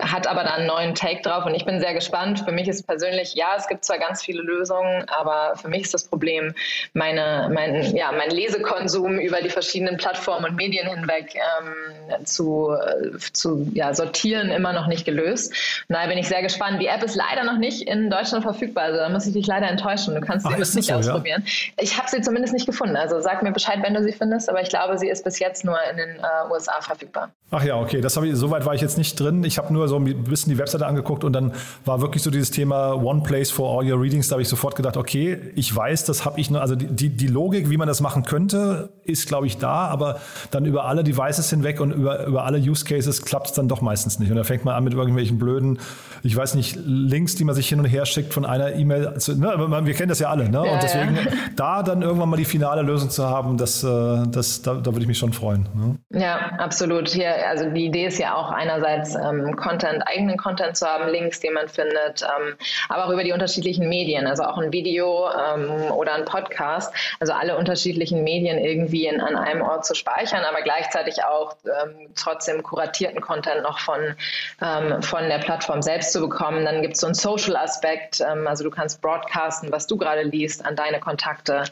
hat 0.00 0.26
aber 0.26 0.42
da 0.42 0.54
einen 0.54 0.66
neuen 0.66 0.96
Take 0.96 1.22
drauf 1.22 1.46
und 1.46 1.54
ich 1.54 1.64
bin 1.64 1.78
sehr 1.78 1.94
gespannt. 1.94 2.40
Für 2.40 2.52
mich 2.52 2.66
ist 2.66 2.84
persönlich, 2.84 3.34
ja, 3.34 3.54
es 3.56 3.68
gibt 3.68 3.84
zwar 3.84 3.98
ganz 3.98 4.24
viele 4.24 4.42
Lösungen, 4.42 5.06
aber 5.08 5.35
aber 5.36 5.56
für 5.56 5.68
mich 5.68 5.82
ist 5.82 5.94
das 5.94 6.04
Problem, 6.04 6.54
meine, 6.94 7.50
mein, 7.52 7.94
ja, 7.94 8.12
mein 8.12 8.30
Lesekonsum 8.30 9.18
über 9.18 9.40
die 9.40 9.48
verschiedenen 9.48 9.96
Plattformen 9.96 10.46
und 10.46 10.56
Medien 10.56 10.88
hinweg 10.88 11.34
ähm, 11.34 12.24
zu, 12.24 12.74
zu 13.32 13.68
ja, 13.74 13.94
sortieren 13.94 14.50
immer 14.50 14.72
noch 14.72 14.86
nicht 14.86 15.04
gelöst. 15.04 15.52
Und 15.88 15.94
daher 15.94 16.08
bin 16.08 16.18
ich 16.18 16.28
sehr 16.28 16.42
gespannt. 16.42 16.80
Die 16.80 16.86
App 16.86 17.02
ist 17.02 17.14
leider 17.14 17.44
noch 17.44 17.58
nicht 17.58 17.82
in 17.82 18.10
Deutschland 18.10 18.44
verfügbar, 18.44 18.84
also 18.84 18.98
da 18.98 19.08
muss 19.08 19.26
ich 19.26 19.32
dich 19.32 19.46
leider 19.46 19.68
enttäuschen. 19.68 20.14
Du 20.14 20.20
kannst 20.20 20.46
sie 20.46 20.52
Ach, 20.54 20.58
nicht 20.58 20.88
so, 20.88 20.94
ausprobieren. 20.94 21.42
Ja? 21.46 21.82
Ich 21.82 21.98
habe 21.98 22.08
sie 22.08 22.20
zumindest 22.20 22.54
nicht 22.54 22.66
gefunden. 22.66 22.96
Also 22.96 23.20
sag 23.20 23.42
mir 23.42 23.52
Bescheid, 23.52 23.78
wenn 23.82 23.94
du 23.94 24.02
sie 24.02 24.12
findest, 24.12 24.48
aber 24.48 24.62
ich 24.62 24.68
glaube, 24.68 24.98
sie 24.98 25.08
ist 25.08 25.24
bis 25.24 25.38
jetzt 25.38 25.64
nur 25.64 25.78
in 25.90 25.96
den 25.96 26.16
äh, 26.16 26.52
USA 26.52 26.80
verfügbar. 26.80 27.30
Ach 27.50 27.62
ja, 27.62 27.76
okay, 27.76 28.00
das 28.00 28.16
ich, 28.16 28.34
soweit 28.34 28.64
war 28.64 28.74
ich 28.74 28.80
jetzt 28.80 28.98
nicht 28.98 29.18
drin. 29.18 29.44
Ich 29.44 29.58
habe 29.58 29.72
nur 29.72 29.88
so 29.88 29.96
ein 29.96 30.24
bisschen 30.24 30.52
die 30.52 30.58
Webseite 30.58 30.86
angeguckt 30.86 31.24
und 31.24 31.32
dann 31.32 31.52
war 31.84 32.00
wirklich 32.00 32.22
so 32.22 32.30
dieses 32.30 32.50
Thema 32.50 32.94
One 32.94 33.22
Place 33.22 33.50
for 33.50 33.78
all 33.78 33.90
your 33.90 34.00
readings. 34.00 34.28
Da 34.28 34.34
habe 34.34 34.42
ich 34.42 34.48
sofort 34.48 34.74
gedacht, 34.76 34.96
okay, 34.96 35.15
ich 35.24 35.74
weiß, 35.74 36.04
das 36.04 36.24
habe 36.24 36.40
ich 36.40 36.50
nur, 36.50 36.60
also 36.60 36.74
die, 36.74 37.08
die 37.10 37.26
Logik, 37.26 37.70
wie 37.70 37.76
man 37.76 37.88
das 37.88 38.00
machen 38.00 38.24
könnte, 38.24 38.90
ist, 39.04 39.28
glaube 39.28 39.46
ich, 39.46 39.58
da, 39.58 39.86
aber 39.86 40.20
dann 40.50 40.64
über 40.64 40.84
alle 40.86 41.04
Devices 41.04 41.50
hinweg 41.50 41.80
und 41.80 41.92
über, 41.92 42.26
über 42.26 42.44
alle 42.44 42.58
Use 42.58 42.84
Cases 42.84 43.22
klappt 43.22 43.48
es 43.48 43.52
dann 43.52 43.68
doch 43.68 43.80
meistens 43.80 44.18
nicht. 44.18 44.30
Und 44.30 44.36
da 44.36 44.44
fängt 44.44 44.64
man 44.64 44.74
an 44.74 44.84
mit 44.84 44.94
irgendwelchen 44.94 45.38
blöden, 45.38 45.78
ich 46.22 46.36
weiß 46.36 46.54
nicht, 46.54 46.76
Links, 46.84 47.36
die 47.36 47.44
man 47.44 47.54
sich 47.54 47.68
hin 47.68 47.78
und 47.78 47.84
her 47.84 48.04
schickt 48.06 48.34
von 48.34 48.44
einer 48.44 48.74
E-Mail. 48.74 49.18
zu, 49.18 49.34
Ne, 49.36 49.86
wir 49.86 49.94
kennen 49.94 50.08
das 50.08 50.18
ja 50.18 50.30
alle, 50.30 50.48
ne? 50.48 50.62
Ja, 50.64 50.72
und 50.72 50.82
deswegen 50.82 51.16
ja. 51.16 51.22
da 51.56 51.82
dann 51.82 52.02
irgendwann 52.02 52.28
mal 52.28 52.36
die 52.36 52.44
finale 52.44 52.82
Lösung 52.82 53.10
zu 53.10 53.28
haben, 53.28 53.56
das, 53.56 53.84
äh, 53.84 54.24
das, 54.28 54.62
da, 54.62 54.74
da 54.74 54.86
würde 54.86 55.02
ich 55.02 55.06
mich 55.06 55.18
schon 55.18 55.32
freuen. 55.32 55.68
Ne? 55.74 56.20
Ja, 56.20 56.36
absolut. 56.58 57.08
Hier, 57.08 57.32
also 57.48 57.70
die 57.70 57.86
Idee 57.86 58.06
ist 58.06 58.18
ja 58.18 58.34
auch 58.34 58.50
einerseits 58.50 59.14
ähm, 59.14 59.54
Content, 59.56 60.02
eigenen 60.06 60.36
Content 60.36 60.76
zu 60.76 60.86
haben, 60.86 61.08
Links, 61.10 61.40
die 61.40 61.50
man 61.50 61.68
findet, 61.68 62.22
ähm, 62.22 62.54
aber 62.88 63.06
auch 63.06 63.10
über 63.10 63.22
die 63.22 63.32
unterschiedlichen 63.32 63.88
Medien, 63.88 64.26
also 64.26 64.44
auch 64.44 64.58
ein 64.58 64.72
Video, 64.72 65.05
ähm, 65.06 65.90
oder 65.92 66.14
ein 66.14 66.24
Podcast. 66.24 66.92
Also 67.20 67.32
alle 67.32 67.56
unterschiedlichen 67.56 68.24
Medien 68.24 68.58
irgendwie 68.58 69.06
in, 69.06 69.20
an 69.20 69.36
einem 69.36 69.62
Ort 69.62 69.84
zu 69.86 69.94
speichern, 69.94 70.44
aber 70.44 70.62
gleichzeitig 70.62 71.24
auch 71.24 71.56
ähm, 71.64 72.08
trotzdem 72.14 72.62
kuratierten 72.62 73.20
Content 73.20 73.62
noch 73.62 73.78
von, 73.78 74.14
ähm, 74.62 75.02
von 75.02 75.28
der 75.28 75.38
Plattform 75.38 75.82
selbst 75.82 76.12
zu 76.12 76.20
bekommen. 76.20 76.64
Dann 76.64 76.82
gibt 76.82 76.94
es 76.94 77.00
so 77.00 77.06
einen 77.06 77.14
Social-Aspekt, 77.14 78.20
ähm, 78.20 78.46
also 78.46 78.64
du 78.64 78.70
kannst 78.70 79.00
broadcasten, 79.02 79.72
was 79.72 79.86
du 79.86 79.96
gerade 79.96 80.22
liest, 80.22 80.64
an 80.64 80.76
deine 80.76 81.00
Kontakte. 81.00 81.64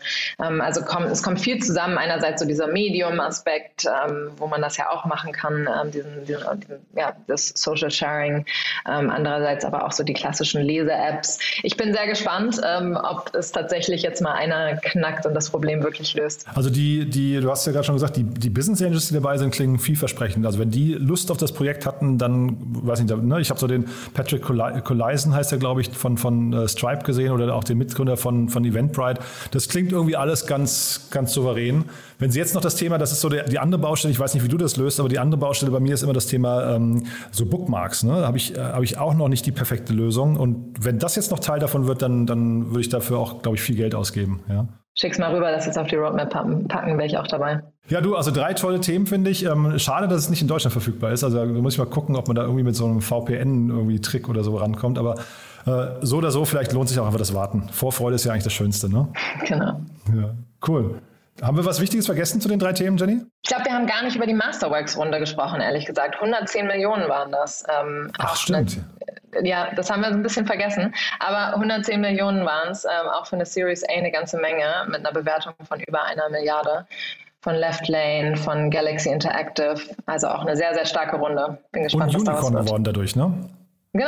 Ähm, 0.43 0.61
also 0.61 0.83
komm, 0.83 1.05
es 1.05 1.23
kommt 1.23 1.41
viel 1.41 1.63
zusammen. 1.63 1.99
Einerseits 1.99 2.41
so 2.41 2.47
dieser 2.47 2.67
Medium-Aspekt, 2.67 3.87
ähm, 3.87 4.33
wo 4.37 4.47
man 4.47 4.61
das 4.63 4.77
ja 4.77 4.91
auch 4.91 5.05
machen 5.05 5.33
kann, 5.33 5.69
diesen, 5.93 6.25
diesen, 6.25 6.61
diesen, 6.61 6.87
ja, 6.97 7.15
das 7.27 7.53
Social 7.55 7.91
Sharing. 7.91 8.45
andererseits 8.85 9.65
aber 9.65 9.85
auch 9.85 9.93
so 9.93 10.03
die 10.03 10.13
klassischen 10.13 10.63
Lese-Apps. 10.63 11.39
Ich 11.63 11.77
bin 11.77 11.93
sehr 11.93 12.07
gespannt, 12.07 12.61
ob 13.03 13.24
es 13.33 13.53
tatsächlich 13.53 14.03
jetzt 14.03 14.21
mal 14.21 14.33
einer 14.33 14.77
knackt 14.77 15.27
und 15.27 15.35
das 15.35 15.51
Problem 15.51 15.83
wirklich 15.83 16.15
löst. 16.15 16.47
Also 16.55 16.71
die, 16.71 17.09
die, 17.09 17.41
du 17.41 17.51
hast 17.51 17.67
ja 17.67 17.73
gerade 17.73 17.85
schon 17.85 17.95
gesagt, 17.95 18.17
die, 18.17 18.25
die 18.25 18.51
Business 18.51 18.83
Angels, 18.83 19.09
die 19.09 19.15
dabei 19.15 19.39
sind, 19.39 19.51
klingen 19.51 19.79
vielversprechend. 19.79 20.45
Also 20.45 20.59
wenn 20.59 20.71
die 20.71 20.95
Lust 20.95 21.31
auf 21.31 21.37
das 21.37 21.53
Projekt 21.53 21.87
hatten, 21.87 22.19
dann, 22.19 22.57
weiß 22.61 23.01
ich 23.01 23.07
nicht, 23.07 23.23
ne, 23.23 23.41
ich 23.41 23.51
habe 23.51 23.61
so 23.61 23.67
den 23.67 23.87
Patrick 24.13 24.43
Collison, 24.43 25.35
heißt 25.35 25.53
er, 25.53 25.59
glaube 25.59 25.81
ich, 25.81 25.91
von, 25.91 26.19
von 26.19 26.53
uh, 26.53 26.69
Stripe 26.69 27.05
gesehen 27.05 27.33
oder 27.33 27.55
auch 27.55 27.65
den 27.65 27.79
Mitgründer 27.79 28.17
von, 28.17 28.49
von 28.49 28.65
Eventbrite. 28.65 29.21
Das 29.51 29.69
klingt 29.69 29.93
irgendwie 29.93 30.17
alles 30.17 30.47
ganz, 30.47 31.09
ganz 31.11 31.33
souverän. 31.33 31.85
Wenn 32.25 32.31
Sie 32.31 32.39
jetzt 32.39 32.55
noch 32.55 32.63
das 32.63 32.77
Thema, 32.77 32.97
das 32.97 33.13
ist 33.13 33.21
so 33.21 33.29
der, 33.29 33.45
die 33.45 33.59
andere 33.59 33.79
Baustelle, 33.79 34.11
ich 34.11 34.19
weiß 34.19 34.33
nicht, 34.33 34.43
wie 34.43 34.49
du 34.49 34.57
das 34.57 34.79
löst, 34.79 34.99
aber 34.99 35.11
die 35.11 35.19
andere 35.19 35.39
Baustelle 35.39 35.71
bei 35.71 35.79
mir 35.79 35.93
ist 35.93 36.03
immer 36.03 36.15
das 36.15 36.27
Thema 36.27 36.75
ähm, 36.75 37.03
so 37.31 37.45
Bookmarks. 37.45 38.03
Ne? 38.03 38.19
Da 38.19 38.27
habe 38.27 38.39
ich, 38.39 38.57
äh, 38.57 38.61
hab 38.63 38.83
ich 38.83 38.97
auch 38.97 39.13
noch 39.13 39.29
nicht 39.29 39.45
die 39.45 39.53
perfekte 39.53 39.93
Lösung. 39.93 40.39
Und 40.39 40.83
wenn 40.83 40.99
das 40.99 41.17
jetzt 41.17 41.31
noch 41.31 41.39
Teil 41.39 41.61
davon 41.61 41.87
wird, 41.87 42.01
dann, 42.01 42.25
dann 42.25 42.71
würde 42.71 42.81
ich 42.81 42.89
dafür 42.89 43.19
auch, 43.19 43.43
glaube 43.43 43.59
ich, 43.59 43.63
viel 43.63 43.77
Geld 43.77 43.95
ausgeben. 43.95 44.41
Ja? 44.49 44.69
Schick's 44.95 45.19
mal 45.19 45.35
rüber, 45.35 45.51
lass 45.51 45.67
es 45.67 45.77
auf 45.77 45.87
die 45.87 45.97
Roadmap 45.97 46.31
packen, 46.31 46.97
wäre 46.97 47.05
ich 47.05 47.19
auch 47.19 47.27
dabei. 47.27 47.61
Ja, 47.91 48.01
du, 48.01 48.17
also 48.17 48.31
drei 48.31 48.55
tolle 48.55 48.81
Themen 48.81 49.05
finde 49.05 49.29
ich. 49.29 49.45
Ähm, 49.45 49.79
schade, 49.79 50.09
dass 50.09 50.21
es 50.21 50.31
nicht 50.31 50.41
in 50.41 50.49
Deutschland 50.49 50.73
verfügbar 50.73 51.13
ist. 51.13 51.25
Also 51.25 51.37
da 51.37 51.45
muss 51.45 51.75
ich 51.75 51.79
mal 51.79 51.85
gucken, 51.85 52.17
ob 52.17 52.27
man 52.27 52.37
da 52.37 52.45
irgendwie 52.45 52.63
mit 52.63 52.75
so 52.75 52.87
einem 52.87 53.03
VPN-Trick 53.03 54.31
oder 54.31 54.43
so 54.43 54.57
rankommt. 54.57 54.97
Aber 54.97 55.17
äh, 55.67 55.89
so 56.01 56.17
oder 56.17 56.31
so, 56.31 56.47
vielleicht 56.47 56.73
lohnt 56.73 56.89
sich 56.89 56.99
auch 56.99 57.05
einfach 57.05 57.19
das 57.19 57.35
Warten. 57.35 57.69
Vorfreude 57.71 58.15
ist 58.15 58.25
ja 58.25 58.33
eigentlich 58.33 58.45
das 58.45 58.55
Schönste, 58.55 58.89
ne? 58.89 59.09
Genau. 59.47 59.83
Ja, 60.17 60.35
cool. 60.67 61.03
Haben 61.43 61.57
wir 61.57 61.65
was 61.65 61.81
Wichtiges 61.81 62.07
vergessen 62.07 62.41
zu 62.41 62.49
den 62.49 62.59
drei 62.59 62.73
Themen, 62.73 62.97
Jenny? 62.97 63.23
Ich 63.43 63.49
glaube, 63.49 63.65
wir 63.65 63.73
haben 63.73 63.87
gar 63.87 64.03
nicht 64.05 64.15
über 64.17 64.27
die 64.27 64.35
Masterworks-Runde 64.35 65.19
gesprochen, 65.19 65.61
ehrlich 65.61 65.85
gesagt. 65.85 66.15
110 66.15 66.67
Millionen 66.67 67.09
waren 67.09 67.33
das. 67.33 67.65
Ähm, 67.69 68.11
Ach, 68.19 68.37
stimmt. 68.37 68.79
Eine, 69.37 69.49
ja, 69.49 69.69
das 69.75 69.91
haben 69.91 70.03
wir 70.03 70.09
ein 70.09 70.23
bisschen 70.23 70.47
vergessen. 70.47 70.95
Aber 71.19 71.55
110 71.55 72.01
Millionen 72.01 72.47
waren 72.47 72.71
es, 72.71 72.85
ähm, 72.85 73.09
auch 73.13 73.27
für 73.27 73.35
eine 73.35 73.47
Series 73.47 73.83
A 73.85 73.93
eine 73.93 74.13
ganze 74.13 74.39
Menge, 74.39 74.65
mit 74.87 75.01
einer 75.01 75.13
Bewertung 75.13 75.55
von 75.69 75.81
über 75.81 76.05
einer 76.05 76.29
Milliarde. 76.31 76.87
von 77.41 77.57
Left 77.57 77.89
Lane, 77.89 78.37
von 78.39 78.71
Galaxy 78.71 79.11
Interactive. 79.11 79.75
Also 80.07 80.29
auch 80.29 80.41
eine 80.41 80.57
sehr, 80.57 80.73
sehr 80.73 80.87
starke 80.87 81.17
Runde. 81.17 81.59
Bin 81.73 81.83
gespannt, 81.83 82.15
Und 82.15 82.27
was 82.27 82.33
Unicorn 82.33 82.55
wird. 82.55 82.65
geworden 82.65 82.85
dadurch, 82.85 83.17
ne? 83.17 83.35
Genau, 83.93 84.07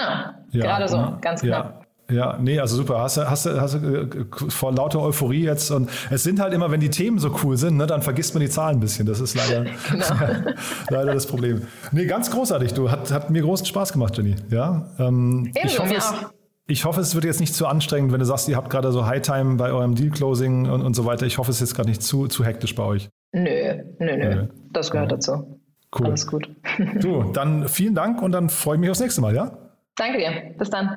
Ja, 0.53 0.63
gerade 0.65 0.89
so, 0.89 1.19
ganz 1.21 1.43
ja. 1.43 1.75
Ja, 2.09 2.39
nee, 2.41 2.61
also 2.61 2.77
super. 2.77 3.01
Hast 3.01 3.17
du, 3.17 3.29
hast 3.29 3.47
du, 3.47 3.61
hast 3.61 3.75
du 3.75 3.79
äh, 3.79 4.07
vor 4.49 4.73
lauter 4.73 5.01
Euphorie 5.01 5.43
jetzt 5.43 5.71
und 5.71 5.91
es 6.11 6.23
sind 6.23 6.41
halt 6.41 6.55
immer, 6.55 6.71
wenn 6.71 6.81
die 6.81 6.91
Themen 6.91 7.19
so 7.19 7.35
cool 7.43 7.57
sind, 7.57 7.77
ne, 7.77 7.87
dann 7.87 8.03
vergisst 8.03 8.35
man 8.35 8.43
die 8.43 8.49
Zahlen 8.49 8.77
ein 8.77 8.81
bisschen. 8.81 9.07
Das 9.07 9.21
ist 9.21 9.35
leider, 9.35 9.65
Genau. 9.91 10.53
leider 10.89 11.15
das 11.15 11.27
Problem. 11.27 11.63
Nee, 11.91 12.07
ganz 12.07 12.31
großartig. 12.31 12.75
Du 12.75 12.91
hat, 12.91 13.11
hat 13.11 13.31
mir 13.31 13.43
großen 13.43 13.67
Spaß 13.67 13.93
gemacht, 13.93 14.17
Jenny. 14.17 14.37
Ja, 14.51 14.89
ähm, 14.99 15.51
ich 15.65 15.79
hoffe, 15.81 15.95
es, 15.97 16.13
ich 16.69 16.85
hoffe, 16.85 17.01
es 17.01 17.15
wird 17.15 17.25
jetzt 17.25 17.41
nicht 17.41 17.55
zu 17.55 17.67
anstrengend, 17.67 18.13
wenn 18.13 18.21
du 18.21 18.27
sagst, 18.27 18.49
ihr 18.49 18.57
habt 18.57 18.71
gerade 18.71 18.93
so 18.93 19.07
High 19.07 19.23
Time 19.23 19.57
bei 19.57 19.73
eurem 19.73 19.95
Deal 19.97 20.11
Closing 20.11 20.71
und, 20.71 20.83
und 20.83 20.95
so 20.95 21.07
weiter. 21.07 21.27
Ich 21.27 21.39
hoffe, 21.39 21.51
es 21.51 21.57
ist 21.57 21.69
jetzt 21.71 21.75
gerade 21.75 21.89
nicht 21.89 22.03
zu, 22.03 22.29
zu 22.29 22.45
hektisch 22.45 22.75
bei 22.75 22.85
euch. 22.85 23.09
Nö, 23.33 23.83
nö, 23.99 24.17
nö. 24.17 24.47
Das 24.73 24.91
gehört 24.91 25.11
dazu. 25.11 25.61
Cool. 25.99 26.07
Alles 26.07 26.27
gut. 26.27 26.49
Du, 27.01 27.25
dann 27.33 27.69
vielen 27.69 27.95
Dank 27.95 28.23
und 28.23 28.33
dann 28.33 28.49
freue 28.49 28.77
ich 28.77 28.81
mich 28.81 28.91
aufs 28.91 29.01
nächste 29.01 29.21
Mal, 29.21 29.35
ja? 29.35 29.57
Danke 29.97 30.19
dir. 30.19 30.55
Bis 30.59 30.71
dann. 30.71 30.97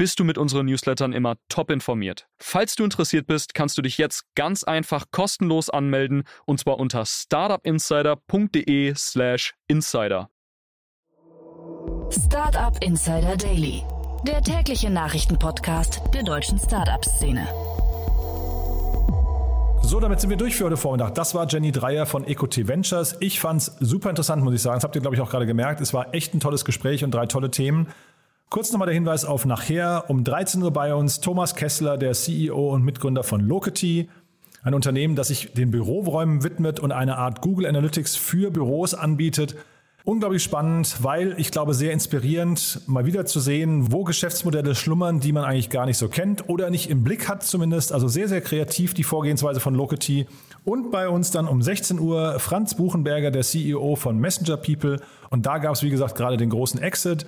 bist 0.00 0.18
du 0.18 0.24
mit 0.24 0.36
unseren 0.38 0.64
Newslettern 0.64 1.12
immer 1.12 1.36
top 1.50 1.70
informiert. 1.70 2.26
Falls 2.38 2.74
du 2.74 2.84
interessiert 2.84 3.26
bist, 3.26 3.52
kannst 3.52 3.76
du 3.76 3.82
dich 3.82 3.98
jetzt 3.98 4.24
ganz 4.34 4.64
einfach 4.64 5.04
kostenlos 5.10 5.68
anmelden 5.68 6.22
und 6.46 6.58
zwar 6.58 6.78
unter 6.78 7.04
startupinsider.de/slash 7.04 9.52
insider. 9.68 10.30
Startup 12.08 12.82
Insider 12.82 13.36
Daily, 13.36 13.82
der 14.26 14.40
tägliche 14.40 14.88
Nachrichtenpodcast 14.88 16.00
der 16.14 16.22
deutschen 16.22 16.58
Startup-Szene. 16.58 17.46
So, 19.82 19.98
damit 19.98 20.20
sind 20.20 20.28
wir 20.30 20.36
durch 20.36 20.54
für 20.54 20.66
heute 20.66 20.76
Vormittag. 20.76 21.16
Das 21.16 21.34
war 21.34 21.48
Jenny 21.48 21.72
Dreier 21.72 22.06
von 22.06 22.24
EcoT 22.24 22.68
Ventures. 22.68 23.16
Ich 23.20 23.40
fand 23.40 23.60
es 23.60 23.76
super 23.80 24.08
interessant, 24.08 24.44
muss 24.44 24.54
ich 24.54 24.62
sagen. 24.62 24.76
Das 24.76 24.84
habt 24.84 24.94
ihr, 24.94 25.02
glaube 25.02 25.16
ich, 25.16 25.20
auch 25.20 25.28
gerade 25.28 25.46
gemerkt. 25.46 25.80
Es 25.80 25.92
war 25.92 26.14
echt 26.14 26.32
ein 26.32 26.38
tolles 26.38 26.64
Gespräch 26.64 27.02
und 27.02 27.10
drei 27.10 27.26
tolle 27.26 27.50
Themen. 27.50 27.88
Kurz 28.50 28.72
nochmal 28.72 28.86
der 28.86 28.96
Hinweis 28.96 29.24
auf 29.24 29.46
nachher. 29.46 30.06
Um 30.08 30.24
13 30.24 30.60
Uhr 30.60 30.72
bei 30.72 30.92
uns 30.92 31.20
Thomas 31.20 31.54
Kessler, 31.54 31.96
der 31.96 32.14
CEO 32.14 32.74
und 32.74 32.84
Mitgründer 32.84 33.22
von 33.22 33.40
Locity. 33.40 34.08
Ein 34.64 34.74
Unternehmen, 34.74 35.14
das 35.14 35.28
sich 35.28 35.52
den 35.52 35.70
Büroräumen 35.70 36.42
widmet 36.42 36.80
und 36.80 36.90
eine 36.90 37.16
Art 37.16 37.42
Google 37.42 37.64
Analytics 37.64 38.16
für 38.16 38.50
Büros 38.50 38.92
anbietet. 38.92 39.54
Unglaublich 40.02 40.42
spannend, 40.42 40.96
weil 41.00 41.36
ich 41.38 41.52
glaube 41.52 41.74
sehr 41.74 41.92
inspirierend, 41.92 42.80
mal 42.88 43.06
wieder 43.06 43.24
zu 43.24 43.38
sehen, 43.38 43.92
wo 43.92 44.02
Geschäftsmodelle 44.02 44.74
schlummern, 44.74 45.20
die 45.20 45.30
man 45.30 45.44
eigentlich 45.44 45.70
gar 45.70 45.86
nicht 45.86 45.98
so 45.98 46.08
kennt 46.08 46.48
oder 46.48 46.70
nicht 46.70 46.90
im 46.90 47.04
Blick 47.04 47.28
hat 47.28 47.44
zumindest. 47.44 47.92
Also 47.92 48.08
sehr, 48.08 48.26
sehr 48.26 48.40
kreativ 48.40 48.94
die 48.94 49.04
Vorgehensweise 49.04 49.60
von 49.60 49.76
Locity. 49.76 50.26
Und 50.64 50.90
bei 50.90 51.08
uns 51.08 51.30
dann 51.30 51.46
um 51.46 51.62
16 51.62 52.00
Uhr 52.00 52.40
Franz 52.40 52.74
Buchenberger, 52.74 53.30
der 53.30 53.42
CEO 53.42 53.94
von 53.94 54.18
Messenger 54.18 54.56
People. 54.56 54.96
Und 55.28 55.46
da 55.46 55.58
gab 55.58 55.74
es, 55.74 55.84
wie 55.84 55.90
gesagt, 55.90 56.16
gerade 56.16 56.36
den 56.36 56.50
großen 56.50 56.82
Exit. 56.82 57.26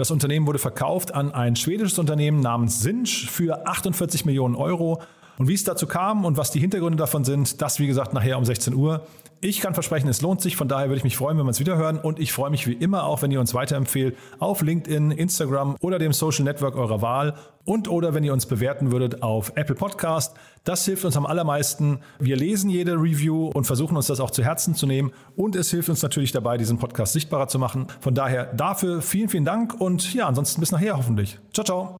Das 0.00 0.10
Unternehmen 0.10 0.46
wurde 0.46 0.58
verkauft 0.58 1.12
an 1.12 1.30
ein 1.34 1.56
schwedisches 1.56 1.98
Unternehmen 1.98 2.40
namens 2.40 2.80
Sinch 2.80 3.30
für 3.30 3.66
48 3.66 4.24
Millionen 4.24 4.54
Euro. 4.54 5.02
Und 5.36 5.46
wie 5.46 5.52
es 5.52 5.62
dazu 5.64 5.86
kam 5.86 6.24
und 6.24 6.38
was 6.38 6.50
die 6.50 6.58
Hintergründe 6.58 6.96
davon 6.96 7.22
sind, 7.22 7.60
das 7.60 7.78
wie 7.80 7.86
gesagt 7.86 8.14
nachher 8.14 8.38
um 8.38 8.46
16 8.46 8.72
Uhr. 8.72 9.06
Ich 9.42 9.60
kann 9.60 9.72
versprechen, 9.72 10.06
es 10.08 10.20
lohnt 10.20 10.42
sich. 10.42 10.54
Von 10.56 10.68
daher 10.68 10.88
würde 10.88 10.98
ich 10.98 11.04
mich 11.04 11.16
freuen, 11.16 11.38
wenn 11.38 11.46
wir 11.46 11.50
es 11.50 11.60
wieder 11.60 11.78
hören. 11.78 11.98
Und 11.98 12.18
ich 12.18 12.30
freue 12.30 12.50
mich 12.50 12.66
wie 12.66 12.74
immer 12.74 13.04
auch, 13.04 13.22
wenn 13.22 13.30
ihr 13.30 13.40
uns 13.40 13.54
weiterempfehlt 13.54 14.14
auf 14.38 14.60
LinkedIn, 14.60 15.12
Instagram 15.12 15.76
oder 15.80 15.98
dem 15.98 16.12
Social 16.12 16.44
Network 16.44 16.76
eurer 16.76 17.00
Wahl. 17.00 17.34
Und 17.64 17.88
oder 17.88 18.12
wenn 18.12 18.22
ihr 18.22 18.34
uns 18.34 18.44
bewerten 18.44 18.92
würdet 18.92 19.22
auf 19.22 19.52
Apple 19.54 19.76
Podcast. 19.76 20.36
Das 20.64 20.84
hilft 20.84 21.06
uns 21.06 21.16
am 21.16 21.24
allermeisten. 21.24 22.00
Wir 22.18 22.36
lesen 22.36 22.68
jede 22.68 22.92
Review 22.92 23.46
und 23.54 23.64
versuchen 23.64 23.96
uns 23.96 24.08
das 24.08 24.20
auch 24.20 24.30
zu 24.30 24.44
Herzen 24.44 24.74
zu 24.74 24.86
nehmen. 24.86 25.10
Und 25.36 25.56
es 25.56 25.70
hilft 25.70 25.88
uns 25.88 26.02
natürlich 26.02 26.32
dabei, 26.32 26.58
diesen 26.58 26.78
Podcast 26.78 27.14
sichtbarer 27.14 27.48
zu 27.48 27.58
machen. 27.58 27.86
Von 28.00 28.14
daher 28.14 28.52
dafür 28.52 29.00
vielen, 29.00 29.30
vielen 29.30 29.46
Dank. 29.46 29.80
Und 29.80 30.12
ja, 30.12 30.26
ansonsten 30.26 30.60
bis 30.60 30.70
nachher 30.70 30.98
hoffentlich. 30.98 31.38
Ciao, 31.54 31.64
ciao. 31.64 31.99